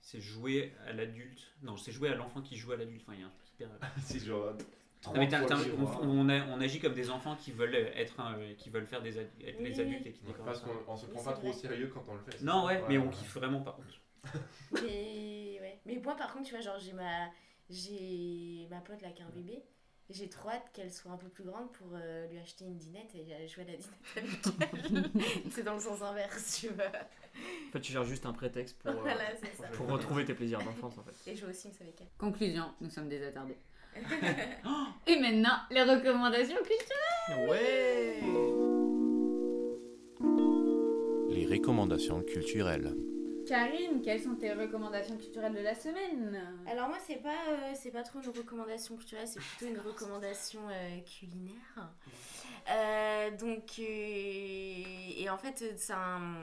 [0.01, 1.41] c'est jouer à l'adulte.
[1.63, 3.03] Non, c'est jouer à l'enfant qui joue à l'adulte.
[3.07, 3.69] Enfin, il y a un truc hyper
[4.03, 4.53] C'est genre.
[5.07, 6.01] Non, mais t'as- 30 t'as- fois le on, miroir.
[6.03, 9.19] on a- on agit comme des enfants qui veulent être un- qui veulent faire des
[9.19, 11.89] être les adultes et qui Ouais, Parce qu'on on se prend pas trop au sérieux
[11.93, 12.41] quand on le fait.
[12.43, 13.11] Non ouais, mais on Ouais.
[13.11, 14.01] kiffe vraiment par contre.
[14.73, 15.81] Mais ouais.
[15.87, 17.29] Mais moi par contre, tu vois, genre j'ai ma
[17.71, 19.63] j'ai ma pote là qui a un bébé.
[20.11, 23.15] J'ai trop hâte qu'elle soit un peu plus grande pour euh, lui acheter une dinette
[23.15, 25.23] et aller jouer à la dinette avec elle.
[25.51, 26.87] c'est dans le sens inverse, tu vois.
[26.89, 29.25] En fait, tu cherches juste un prétexte pour, euh, Voilà,
[29.73, 31.31] pour retrouver tes plaisirs d'enfance en fait.
[31.31, 32.09] Et jouer aux Sims avec elle.
[32.19, 33.57] Conclusion, nous sommes des attardés.
[35.07, 37.49] Et maintenant, les recommandations culturelles.
[37.49, 38.21] Ouais
[41.31, 42.95] Les recommandations culturelles.
[43.47, 46.41] Karine, quelles sont tes recommandations culturelles de la semaine?
[46.67, 50.61] Alors moi c'est pas euh, c'est pas trop une recommandation culturelle, c'est plutôt une recommandation
[50.71, 51.91] euh, culinaire.
[52.71, 56.35] Euh, donc euh, et en fait c'est un,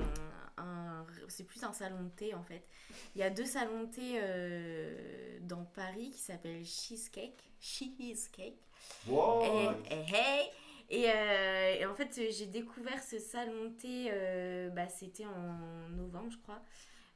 [0.99, 2.63] un- c'est plus un salon de thé en fait.
[3.15, 8.57] Il y a deux salons de thé euh, dans Paris qui s'appellent Cheesecake, Cheesecake.
[9.07, 9.43] Wow.
[9.43, 10.49] Et, et hey
[10.91, 15.25] et, euh, et en fait, euh, j'ai découvert ce salon de thé, euh, bah, c'était
[15.27, 16.63] en novembre, je crois,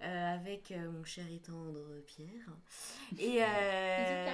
[0.03, 2.29] euh, avec euh, mon cher et tendre Pierre.
[3.17, 4.27] Et, euh,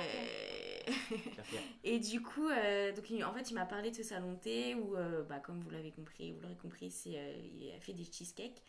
[1.85, 4.95] et du coup, donc, en fait, il m'a parlé de ce salon de thé où,
[5.29, 7.11] bah, comme vous l'avez compris, vous l'aurez compris, c'est,
[7.55, 8.61] il a fait des cheesecakes.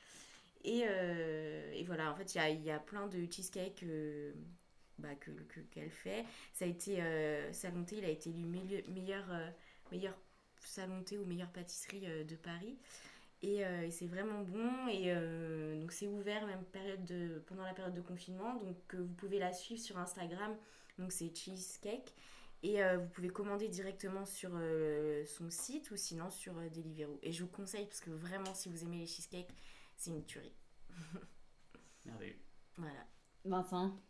[0.63, 4.33] Et, euh, et voilà, en fait, il y a, plein de cheesecakes euh,
[4.99, 6.25] bah, que, que- qu'elle fait.
[6.53, 9.25] Ça a été, euh, salon de thé, il a été élu meilleur, meilleur,
[9.91, 10.15] meilleur
[10.63, 12.79] salon ou meilleure pâtisserie de Paris.
[13.43, 14.89] Et, c'est vraiment bon.
[14.89, 15.15] Et
[15.81, 18.55] donc c'est ouvert même période de, pendant la période de confinement.
[18.57, 20.55] Donc vous pouvez la suivre sur Instagram.
[20.99, 22.15] Donc c'est Cheesecake.
[22.63, 24.51] Et vous pouvez commander directement sur
[25.25, 27.19] son site ou sinon sur Deliveroo.
[27.23, 29.55] Et je vous conseille parce que vraiment si vous aimez les cheesecakes,
[30.01, 30.55] c'est une tuerie.
[32.05, 32.37] Merveilleux.
[32.77, 33.07] Voilà.
[33.45, 34.01] Vincent?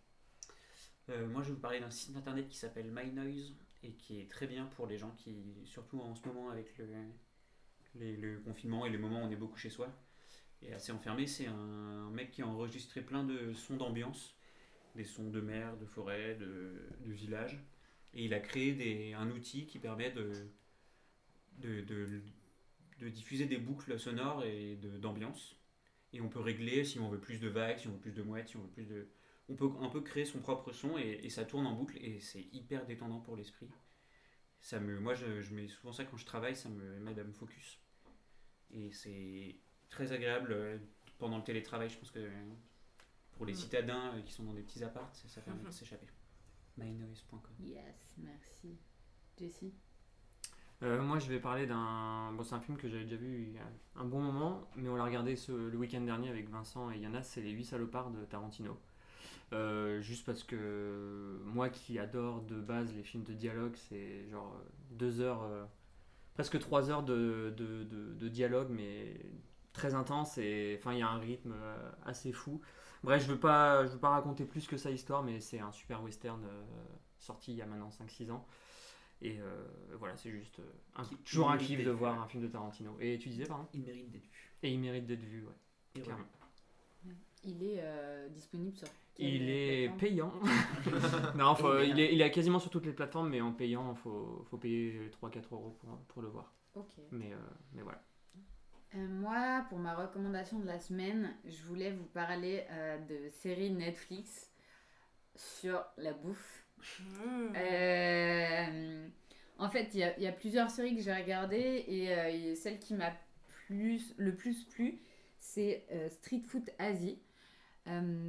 [1.08, 4.30] Euh, moi, je vais vous parler d'un site internet qui s'appelle MyNoise et qui est
[4.30, 5.34] très bien pour les gens qui,
[5.64, 6.86] surtout en ce moment avec le,
[7.96, 9.92] les- le confinement et les moments où on est beaucoup chez soi
[10.62, 14.36] et assez enfermé, c'est un mec qui a enregistré plein de sons d'ambiance,
[14.96, 17.58] des sons de mer, de forêt, de, de village.
[18.14, 20.32] Et il a créé des, un outil qui permet de,
[21.58, 22.22] de, de-
[23.00, 25.56] de diffuser des boucles sonores et d'ambiance.
[26.12, 28.22] Et on peut régler si on veut plus de vagues, si on veut plus de
[28.22, 29.08] mouettes, si on veut plus de,
[29.48, 32.20] on peut un peu créer son propre son et, et ça tourne en boucle et
[32.20, 33.68] c'est hyper détendant pour l'esprit.
[34.60, 37.24] Ça me, moi, je, je mets souvent ça quand je travaille, ça me m'aide à
[37.24, 37.78] me focus.
[38.72, 39.56] Et c'est
[39.88, 40.78] très agréable euh,
[41.18, 41.88] pendant le télétravail.
[41.88, 42.28] Je pense que
[43.36, 43.56] pour les Mm.
[43.56, 45.72] citadins euh, qui sont dans des petits apparts, ça, ça permet de Mhm.
[45.72, 46.06] s'échapper.
[46.76, 47.40] mynoise.com.
[47.60, 48.78] Yes, merci.
[49.38, 49.72] Jessie?
[50.82, 52.32] Euh, moi, je vais parler d'un.
[52.32, 54.88] Bon, c'est un film que j'avais déjà vu il y a un bon moment, mais
[54.88, 55.52] on l'a regardé ce...
[55.52, 57.22] le week-end dernier avec Vincent et Yana.
[57.22, 58.78] C'est Les 8 salopards de Tarantino.
[59.52, 64.54] Euh, juste parce que moi qui adore de base les films de dialogue, c'est genre
[64.56, 65.42] euh, deux heures,
[66.34, 69.16] presque trois heures de, de, de- dialogue, mais
[69.72, 71.54] très intense et enfin il y a un rythme
[72.04, 72.60] assez fou.
[73.04, 76.02] Bref, je veux pas, veux pas raconter plus que ça histoire, mais c'est un super
[76.02, 76.42] western
[77.18, 78.46] sorti il y a maintenant 5-6 ans.
[79.22, 79.64] Et euh,
[79.98, 80.62] voilà, c'est juste euh,
[80.96, 82.96] un- Qui- toujours un kiff de voir un film de Tarantino.
[83.00, 83.66] Et tu disais, pardon?
[83.74, 84.30] Il mérite d'être vu.
[84.62, 85.52] Et il mérite d'être vu, ouais.
[85.96, 86.24] Et Clairement.
[87.44, 88.86] Il est euh, disponible sur
[89.18, 90.32] Il est payant.
[91.36, 93.96] non, faut- il, est, il est quasiment sur toutes les plateformes, mais en payant, il
[93.98, 96.52] faut, faut payer 3-4 euros pour, pour le voir.
[96.74, 96.92] Ok.
[97.12, 97.36] Mais, euh,
[97.72, 98.02] mais voilà.
[98.94, 103.70] Euh, moi, pour ma recommandation de la semaine, je voulais vous parler euh, de séries
[103.70, 104.50] Netflix
[105.36, 106.59] sur la bouffe.
[107.00, 107.52] Mmh.
[107.56, 109.08] Euh,
[109.58, 113.12] en fait, il y, a- plusieurs séries que j'ai regardées et, euh, celle qui m'a
[114.16, 114.98] le plus plu,
[115.38, 117.18] c'est euh, Street Food Asie.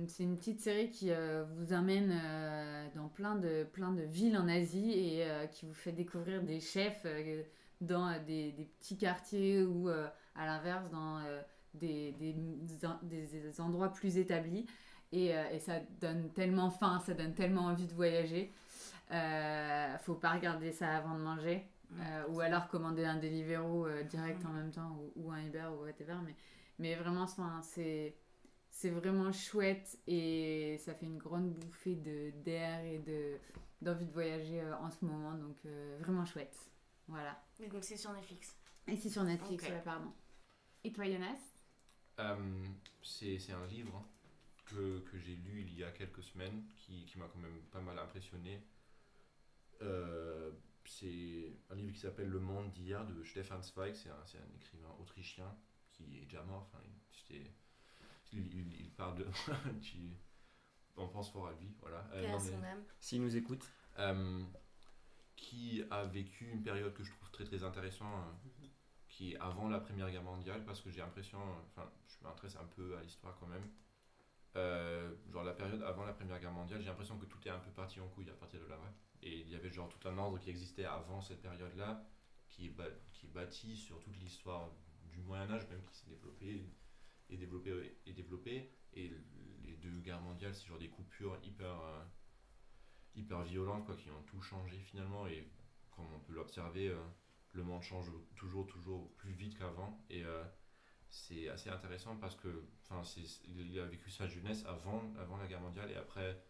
[0.08, 1.12] C'est une petite série qui
[1.56, 2.12] vous amène
[2.96, 7.06] dans plein de, plein de villes en Asie et qui vous fait découvrir des chefs
[7.80, 11.22] dans des, des petits quartiers ou à l'inverse dans
[11.76, 12.34] des, des-
[13.04, 14.66] des endroits plus établis.
[15.12, 18.52] Et, euh, et ça donne tellement faim, ça donne tellement envie de voyager.
[19.12, 21.68] Euh, faut pas regarder ça avant de manger.
[22.00, 25.68] Euh, ou alors commander un Deliveroo euh, direct en même temps ou, ou un Uber
[25.78, 26.16] ou whatever.
[26.24, 26.36] Mais,
[26.80, 27.28] mais vraiment,
[27.62, 28.16] c'est
[28.70, 33.38] c'est vraiment chouette et ça fait une grande bouffée de d'air et de
[33.82, 35.34] d'envie de voyager euh, en ce moment.
[35.34, 36.56] Donc euh, vraiment chouette.
[37.10, 37.38] Voilà.
[37.70, 38.56] Donc c'est sur Netflix.
[38.88, 39.70] Et c'est sur Netflix, Ok.
[39.70, 40.14] ouais, pardon.
[40.86, 41.38] Et toi, Jonas?
[42.20, 42.64] Euh,
[43.04, 44.02] c'est c'est un livre
[44.72, 47.82] que, que j'ai lu il y a quelques semaines qui, qui m'a quand même pas
[47.82, 48.62] mal impressionné.
[49.82, 50.52] Euh,
[50.86, 53.94] c'est un livre qui s'appelle Le Monde d'hier de Stefan Zweig.
[53.96, 55.56] C'est un, c'est un écrivain autrichien
[55.92, 56.68] qui est déjà mort.
[56.72, 57.52] Enfin, il, c'était-
[58.34, 59.26] il, il- il parle de.
[59.82, 59.98] tu,
[60.98, 62.08] on pense fort à lui, voilà.
[62.14, 62.22] Euh.
[63.00, 63.68] S'il nous écoute.
[64.00, 64.44] euh,
[65.36, 68.24] qui a vécu une période que je trouve très très intéressante,
[68.64, 68.68] euh,
[69.10, 72.66] qui est avant la Première Guerre mondiale, parce que j'ai l'impression, enfin, je m'intéresse un
[72.76, 73.68] peu à l'histoire quand même.
[74.58, 77.60] Euh, genre la période avant la Première Guerre mondiale, j'ai l'impression que tout est un
[77.60, 78.78] peu parti en couille à partir de là.
[78.78, 78.92] ouais.
[79.24, 82.06] Et il y avait genre tout un ordre qui existait avant cette période-là,
[82.50, 82.76] qui est,
[83.14, 84.70] qui est bâti sur toute l'histoire
[85.10, 86.66] du Moyen Âge, même qui s'est développé
[87.30, 88.72] et développé et développé.
[88.94, 89.12] Et
[89.64, 92.04] les deux guerres mondiales, c'est genre des coupures hyper euh,
[93.16, 95.48] hyper violentes quoi, qui ont tout changé finalement et
[95.92, 97.00] comme on peut l'observer euh,
[97.54, 100.44] le monde change toujours toujours plus vite qu'avant et euh,
[101.14, 105.46] c'est assez intéressant parce que enfin c'est il a vécu sa jeunesse avant avant la
[105.46, 106.42] guerre mondiale et après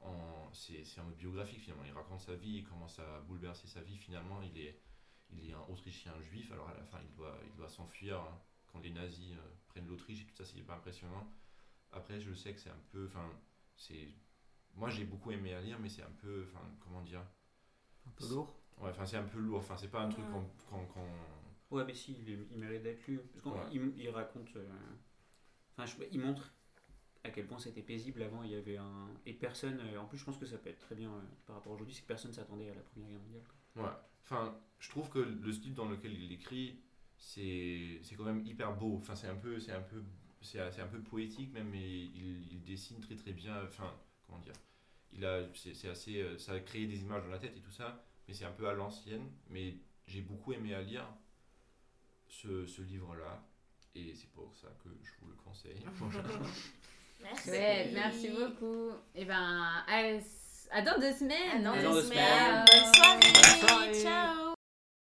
[0.00, 1.84] en c'est c'est en mode biographique finalement.
[1.86, 3.96] Il raconte sa vie comment ça a bouleversé sa vie.
[3.96, 4.78] Finalement il est
[5.30, 6.52] il est un autrichien juif.
[6.52, 8.38] Alors à la fin il doit il doit s'enfuir hein,
[8.70, 11.26] quand les nazis euh, prennent l'Autriche et tout ça c'est pas impressionnant.
[11.90, 13.28] Après je sais que c'est un peu enfin
[13.76, 14.08] c'est
[14.74, 17.24] moi j'ai beaucoup aimé à lire mais c'est un peu enfin comment dire?
[18.06, 18.54] Un peu lourd.
[18.78, 19.60] ouais enfin c'est un peu lourd.
[19.60, 20.32] Enfin c'est pas un truc Ouais.
[20.68, 21.41] qu'on qu'on- qu'on-
[21.72, 23.20] Ouais, mais si, il, il mérite d'être lu.
[23.32, 23.70] Parce Ouais.
[23.70, 24.54] qu'il il raconte.
[24.56, 24.68] euh,
[25.76, 26.54] Enfin, il montre
[27.24, 28.42] à quel point c'était paisible avant.
[28.42, 29.08] Il y avait un.
[29.26, 29.80] Et personne.
[29.80, 31.74] euh, En plus, je pense que ça peut être très bien euh, par rapport à
[31.76, 33.44] aujourd'hui, c'est que personne s'attendait à la Première Guerre mondiale.
[33.74, 33.84] quoi.
[33.84, 33.90] Ouais,
[34.24, 36.78] enfin, je trouve que le style dans lequel il écrit,
[37.16, 38.96] c'est quand même hyper beau.
[38.96, 40.02] Enfin, c'est un peu, c'est un peu,
[40.40, 43.62] c'est c'est un peu poétique même, mais il, il dessine très très bien.
[43.64, 43.92] Enfin,
[44.26, 44.54] comment dire
[45.12, 48.04] Il a, c'est assez, ça a créé des images dans la tête et tout ça,
[48.28, 49.30] mais c'est un peu à l'ancienne.
[49.50, 51.06] Mais j'ai beaucoup aimé à lire
[52.32, 53.40] ce, ce livre-là,
[53.94, 55.84] et c'est pour ça que je vous le conseille.
[57.22, 57.50] Merci.
[57.50, 58.90] Ouais, merci beaucoup.
[59.14, 59.84] Et ben, à,
[60.72, 61.64] à dans deux semaines.
[61.64, 62.18] À dans À deux dans deux semaines.
[62.18, 62.64] Ciao.
[62.66, 63.20] Bonne soirée.
[63.20, 64.02] Bonne soirée.
[64.02, 64.51] Ciao.